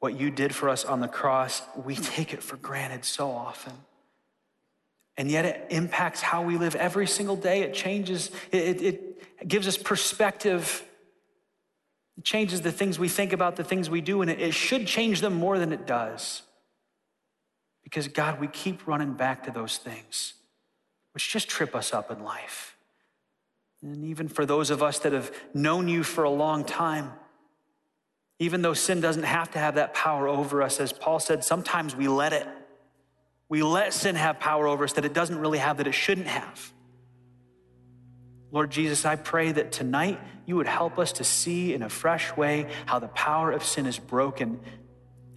What 0.00 0.18
you 0.18 0.32
did 0.32 0.52
for 0.52 0.68
us 0.68 0.84
on 0.84 0.98
the 0.98 1.06
cross, 1.06 1.62
we 1.84 1.94
take 1.94 2.32
it 2.32 2.42
for 2.42 2.56
granted 2.56 3.04
so 3.04 3.30
often. 3.30 3.72
And 5.16 5.30
yet 5.30 5.44
it 5.44 5.66
impacts 5.70 6.20
how 6.20 6.42
we 6.42 6.56
live 6.56 6.74
every 6.74 7.06
single 7.06 7.36
day. 7.36 7.62
It 7.62 7.72
changes, 7.72 8.32
it, 8.50 8.82
it, 8.82 9.46
gives 9.46 9.68
us 9.68 9.76
perspective. 9.78 10.82
It 12.18 12.24
changes 12.24 12.62
the 12.62 12.72
things 12.72 12.98
we 12.98 13.08
think 13.08 13.32
about, 13.32 13.54
the 13.54 13.62
things 13.62 13.88
we 13.88 14.00
do, 14.00 14.22
and 14.22 14.28
it, 14.28 14.40
it 14.40 14.54
should 14.54 14.88
change 14.88 15.20
them 15.20 15.34
more 15.34 15.56
than 15.56 15.72
it 15.72 15.86
does. 15.86 16.42
Because, 17.90 18.06
God, 18.06 18.38
we 18.38 18.46
keep 18.46 18.86
running 18.86 19.14
back 19.14 19.42
to 19.44 19.50
those 19.50 19.76
things, 19.76 20.34
which 21.12 21.28
just 21.28 21.48
trip 21.48 21.74
us 21.74 21.92
up 21.92 22.08
in 22.08 22.22
life. 22.22 22.76
And 23.82 24.04
even 24.04 24.28
for 24.28 24.46
those 24.46 24.70
of 24.70 24.80
us 24.80 25.00
that 25.00 25.12
have 25.12 25.32
known 25.52 25.88
you 25.88 26.04
for 26.04 26.22
a 26.22 26.30
long 26.30 26.64
time, 26.64 27.10
even 28.38 28.62
though 28.62 28.74
sin 28.74 29.00
doesn't 29.00 29.24
have 29.24 29.50
to 29.50 29.58
have 29.58 29.74
that 29.74 29.92
power 29.92 30.28
over 30.28 30.62
us, 30.62 30.78
as 30.78 30.92
Paul 30.92 31.18
said, 31.18 31.42
sometimes 31.42 31.96
we 31.96 32.06
let 32.06 32.32
it. 32.32 32.46
We 33.48 33.64
let 33.64 33.92
sin 33.92 34.14
have 34.14 34.38
power 34.38 34.68
over 34.68 34.84
us 34.84 34.92
that 34.92 35.04
it 35.04 35.12
doesn't 35.12 35.38
really 35.38 35.58
have, 35.58 35.78
that 35.78 35.88
it 35.88 35.92
shouldn't 35.92 36.28
have. 36.28 36.72
Lord 38.52 38.70
Jesus, 38.70 39.04
I 39.04 39.16
pray 39.16 39.50
that 39.50 39.72
tonight 39.72 40.20
you 40.46 40.54
would 40.54 40.68
help 40.68 40.96
us 40.96 41.10
to 41.14 41.24
see 41.24 41.74
in 41.74 41.82
a 41.82 41.88
fresh 41.88 42.36
way 42.36 42.68
how 42.86 43.00
the 43.00 43.08
power 43.08 43.50
of 43.50 43.64
sin 43.64 43.86
is 43.86 43.98
broken 43.98 44.60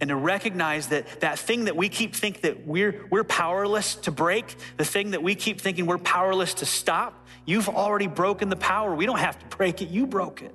and 0.04 0.10
to 0.10 0.16
recognize 0.16 0.88
that 0.88 1.20
that 1.20 1.38
thing 1.38 1.64
that 1.64 1.76
we 1.76 1.88
keep 1.88 2.14
think 2.14 2.42
that 2.42 2.66
we're, 2.66 3.06
we're 3.08 3.24
powerless 3.24 3.94
to 3.94 4.10
break, 4.10 4.54
the 4.76 4.84
thing 4.84 5.12
that 5.12 5.22
we 5.22 5.34
keep 5.34 5.62
thinking 5.62 5.86
we're 5.86 5.96
powerless 5.96 6.52
to 6.52 6.66
stop, 6.66 7.26
you've 7.46 7.70
already 7.70 8.06
broken 8.06 8.50
the 8.50 8.56
power. 8.56 8.94
We 8.94 9.06
don't 9.06 9.18
have 9.18 9.38
to 9.38 9.56
break 9.56 9.80
it, 9.80 9.88
you 9.88 10.06
broke 10.06 10.42
it. 10.42 10.54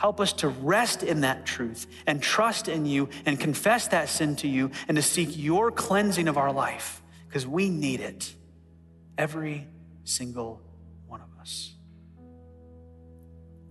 Help 0.00 0.18
us 0.18 0.32
to 0.32 0.48
rest 0.48 1.04
in 1.04 1.20
that 1.20 1.46
truth 1.46 1.86
and 2.04 2.20
trust 2.20 2.66
in 2.66 2.84
you 2.84 3.10
and 3.26 3.38
confess 3.38 3.86
that 3.86 4.08
sin 4.08 4.34
to 4.34 4.48
you 4.48 4.72
and 4.88 4.96
to 4.96 5.02
seek 5.02 5.38
your 5.38 5.70
cleansing 5.70 6.26
of 6.26 6.36
our 6.36 6.52
life 6.52 7.00
because 7.28 7.46
we 7.46 7.70
need 7.70 8.00
it. 8.00 8.34
Every 9.16 9.68
single 10.02 10.60
one 11.06 11.20
of 11.20 11.28
us. 11.40 11.76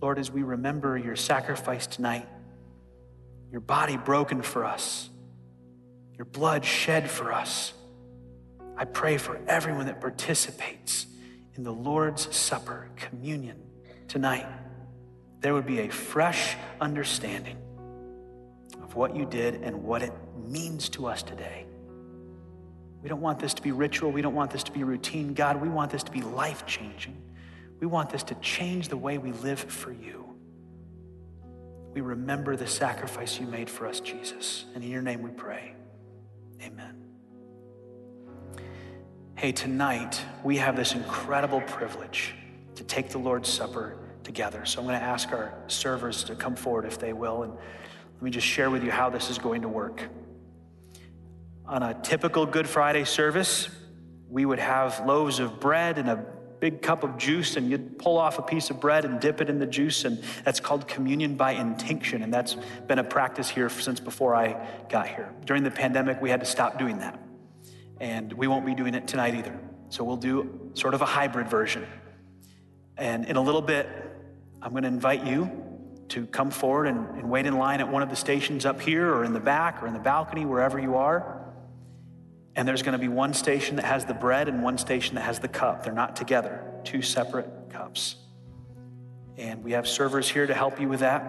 Lord, 0.00 0.18
as 0.18 0.30
we 0.30 0.44
remember 0.44 0.96
your 0.96 1.16
sacrifice 1.16 1.86
tonight, 1.86 2.26
your 3.50 3.60
body 3.60 3.96
broken 3.96 4.42
for 4.42 4.64
us, 4.64 5.08
your 6.16 6.26
blood 6.26 6.64
shed 6.64 7.10
for 7.10 7.32
us, 7.32 7.72
I 8.76 8.84
pray 8.84 9.18
for 9.18 9.40
everyone 9.48 9.86
that 9.86 10.00
participates 10.00 11.06
in 11.56 11.62
the 11.64 11.72
Lord's 11.72 12.34
Supper, 12.34 12.88
communion 12.96 13.60
tonight 14.06 14.46
there 15.40 15.54
would 15.54 15.66
be 15.66 15.80
a 15.80 15.88
fresh 15.88 16.56
understanding 16.80 17.56
of 18.82 18.94
what 18.94 19.14
you 19.14 19.24
did 19.24 19.62
and 19.62 19.84
what 19.84 20.02
it 20.02 20.12
means 20.36 20.88
to 20.90 21.06
us 21.06 21.22
today. 21.22 21.64
We 23.02 23.08
don't 23.08 23.20
want 23.20 23.38
this 23.38 23.54
to 23.54 23.62
be 23.62 23.70
ritual. 23.70 24.10
We 24.10 24.22
don't 24.22 24.34
want 24.34 24.50
this 24.50 24.64
to 24.64 24.72
be 24.72 24.82
routine. 24.82 25.34
God, 25.34 25.60
we 25.60 25.68
want 25.68 25.92
this 25.92 26.02
to 26.04 26.10
be 26.10 26.22
life 26.22 26.66
changing. 26.66 27.16
We 27.78 27.86
want 27.86 28.10
this 28.10 28.24
to 28.24 28.34
change 28.36 28.88
the 28.88 28.96
way 28.96 29.18
we 29.18 29.30
live 29.32 29.60
for 29.60 29.92
you. 29.92 30.27
We 31.98 32.02
remember 32.02 32.54
the 32.54 32.68
sacrifice 32.68 33.40
you 33.40 33.46
made 33.48 33.68
for 33.68 33.84
us, 33.84 33.98
Jesus. 33.98 34.66
And 34.72 34.84
in 34.84 34.90
your 34.92 35.02
name 35.02 35.20
we 35.20 35.30
pray. 35.30 35.74
Amen. 36.62 36.94
Hey, 39.34 39.50
tonight 39.50 40.22
we 40.44 40.58
have 40.58 40.76
this 40.76 40.94
incredible 40.94 41.60
privilege 41.62 42.36
to 42.76 42.84
take 42.84 43.08
the 43.08 43.18
Lord's 43.18 43.48
Supper 43.48 43.98
together. 44.22 44.64
So 44.64 44.78
I'm 44.78 44.86
going 44.86 44.96
to 44.96 45.04
ask 45.04 45.32
our 45.32 45.52
servers 45.66 46.22
to 46.22 46.36
come 46.36 46.54
forward 46.54 46.84
if 46.84 47.00
they 47.00 47.12
will. 47.12 47.42
And 47.42 47.54
let 47.54 48.22
me 48.22 48.30
just 48.30 48.46
share 48.46 48.70
with 48.70 48.84
you 48.84 48.92
how 48.92 49.10
this 49.10 49.28
is 49.28 49.38
going 49.38 49.62
to 49.62 49.68
work. 49.68 50.00
On 51.66 51.82
a 51.82 51.94
typical 51.94 52.46
Good 52.46 52.68
Friday 52.68 53.06
service, 53.06 53.68
we 54.30 54.46
would 54.46 54.60
have 54.60 55.04
loaves 55.04 55.40
of 55.40 55.58
bread 55.58 55.98
and 55.98 56.08
a 56.08 56.24
big 56.60 56.82
cup 56.82 57.04
of 57.04 57.18
juice, 57.18 57.56
and 57.56 57.70
you'd 57.70 57.98
pull 57.98 58.18
off 58.18 58.38
a 58.38 58.42
piece 58.42 58.70
of 58.70 58.80
bread 58.80 59.04
and 59.04 59.20
dip 59.20 59.40
it 59.40 59.48
in 59.48 59.58
the 59.58 59.66
juice, 59.66 60.04
and 60.04 60.22
that's 60.44 60.60
called 60.60 60.88
communion 60.88 61.36
by 61.36 61.52
intinction. 61.52 62.22
And 62.22 62.32
that's 62.32 62.56
been 62.86 62.98
a 62.98 63.04
practice 63.04 63.48
here 63.48 63.68
since 63.68 64.00
before 64.00 64.34
I 64.34 64.66
got 64.88 65.08
here. 65.08 65.32
During 65.44 65.62
the 65.62 65.70
pandemic, 65.70 66.20
we 66.20 66.30
had 66.30 66.40
to 66.40 66.46
stop 66.46 66.78
doing 66.78 66.98
that. 66.98 67.20
And 68.00 68.32
we 68.32 68.46
won't 68.46 68.66
be 68.66 68.74
doing 68.74 68.94
it 68.94 69.08
tonight 69.08 69.34
either. 69.34 69.58
So 69.90 70.04
we'll 70.04 70.16
do 70.16 70.70
sort 70.74 70.94
of 70.94 71.02
a 71.02 71.06
hybrid 71.06 71.48
version. 71.48 71.86
And 72.96 73.24
in 73.26 73.36
a 73.36 73.42
little 73.42 73.62
bit, 73.62 73.88
I'm 74.60 74.72
going 74.72 74.82
to 74.82 74.88
invite 74.88 75.24
you 75.24 75.50
to 76.08 76.26
come 76.26 76.50
forward 76.50 76.86
and, 76.86 77.06
and, 77.18 77.30
wait 77.30 77.44
in 77.46 77.58
line 77.58 77.80
at 77.80 77.88
one 77.88 78.02
of 78.02 78.08
the 78.08 78.16
stations 78.16 78.64
up 78.64 78.80
here 78.80 79.12
or 79.12 79.24
in 79.24 79.34
the 79.34 79.40
back 79.40 79.82
or 79.82 79.86
in 79.86 79.92
the 79.92 80.00
balcony, 80.00 80.46
wherever 80.46 80.78
you 80.78 80.96
are. 80.96 81.47
And 82.58 82.66
there's 82.66 82.82
going 82.82 82.94
to 82.94 82.98
be 82.98 83.06
one 83.06 83.34
station 83.34 83.76
that 83.76 83.84
has 83.84 84.04
the 84.04 84.14
bread 84.14 84.48
and 84.48 84.64
one 84.64 84.78
station 84.78 85.14
that 85.14 85.20
has 85.20 85.38
the 85.38 85.46
cup. 85.46 85.84
They're 85.84 85.92
not 85.92 86.16
together, 86.16 86.64
two 86.82 87.02
separate 87.02 87.48
cups. 87.70 88.16
And 89.36 89.62
we 89.62 89.72
have 89.72 89.86
servers 89.86 90.28
here 90.28 90.44
to 90.44 90.54
help 90.54 90.80
you 90.80 90.88
with 90.88 90.98
that. 90.98 91.22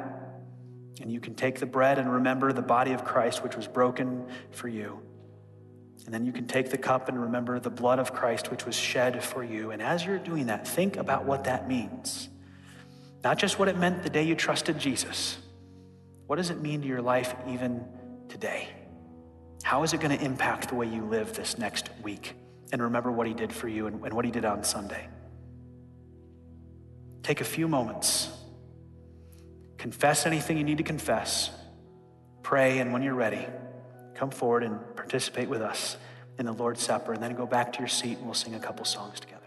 And 1.00 1.12
you 1.12 1.20
can 1.20 1.36
take 1.36 1.60
the 1.60 1.68
bread 1.68 2.00
and 2.00 2.12
remember 2.12 2.52
the 2.52 2.64
body 2.64 2.94
of 2.94 3.06
Christ, 3.06 3.44
which 3.44 3.56
was 3.56 3.68
broken 3.68 4.26
for 4.50 4.68
you. 4.68 5.02
And 6.06 6.14
then 6.16 6.26
you 6.26 6.32
can 6.32 6.48
take 6.48 6.72
the 6.72 6.80
cup 6.80 7.10
and 7.10 7.22
remember 7.22 7.60
the 7.60 7.70
blood 7.70 8.00
of 8.00 8.12
Christ, 8.12 8.50
which 8.50 8.66
was 8.66 8.76
shed 8.76 9.24
for 9.24 9.44
you. 9.44 9.70
And 9.70 9.84
as 9.84 10.04
you're 10.04 10.18
doing 10.18 10.48
that, 10.48 10.68
think 10.68 10.98
about 10.98 11.26
what 11.26 11.44
that 11.44 11.68
means. 11.68 12.28
Not 13.24 13.38
just 13.38 13.60
what 13.60 13.68
it 13.68 13.78
meant 13.78 14.02
the 14.02 14.10
day 14.10 14.24
you 14.24 14.34
trusted 14.34 14.80
Jesus. 14.80 15.38
What 16.26 16.38
does 16.38 16.50
it 16.50 16.60
mean 16.60 16.82
to 16.82 16.88
your 16.88 17.04
life 17.04 17.36
even 17.48 17.86
today? 18.30 18.70
How 19.64 19.84
is 19.84 19.94
it 19.94 20.00
going 20.00 20.18
to 20.18 20.24
impact 20.24 20.70
the 20.70 20.76
way 20.76 20.88
you 20.88 21.04
live 21.06 21.34
this 21.34 21.58
next 21.58 21.90
week? 22.02 22.36
And 22.72 22.82
remember 22.82 23.12
what 23.12 23.28
he 23.28 23.34
did 23.34 23.52
for 23.52 23.68
you 23.68 23.88
and, 23.88 24.04
and 24.04 24.14
what 24.14 24.26
he 24.26 24.32
did 24.32 24.46
on 24.46 24.64
Sunday. 24.64 25.08
Take 27.24 27.42
a 27.42 27.46
few 27.46 27.68
moments. 27.68 28.30
Confess 29.78 30.26
anything 30.26 30.58
you 30.58 30.64
need 30.64 30.78
to 30.78 30.84
confess. 30.84 31.52
Pray, 32.44 32.80
and 32.80 32.92
when 32.94 33.04
you're 33.04 33.14
ready, 33.14 33.46
come 34.16 34.32
forward 34.32 34.64
and 34.64 34.80
participate 34.96 35.50
with 35.50 35.62
us 35.62 35.98
in 36.38 36.46
the 36.46 36.54
Lord's 36.54 36.82
Supper, 36.82 37.14
and 37.14 37.22
then 37.22 37.36
go 37.36 37.46
back 37.46 37.74
to 37.74 37.80
your 37.80 37.88
seat 37.88 38.18
and 38.18 38.26
we'll 38.26 38.34
sing 38.34 38.56
a 38.56 38.60
couple 38.60 38.86
songs 38.86 39.20
together. 39.20 39.39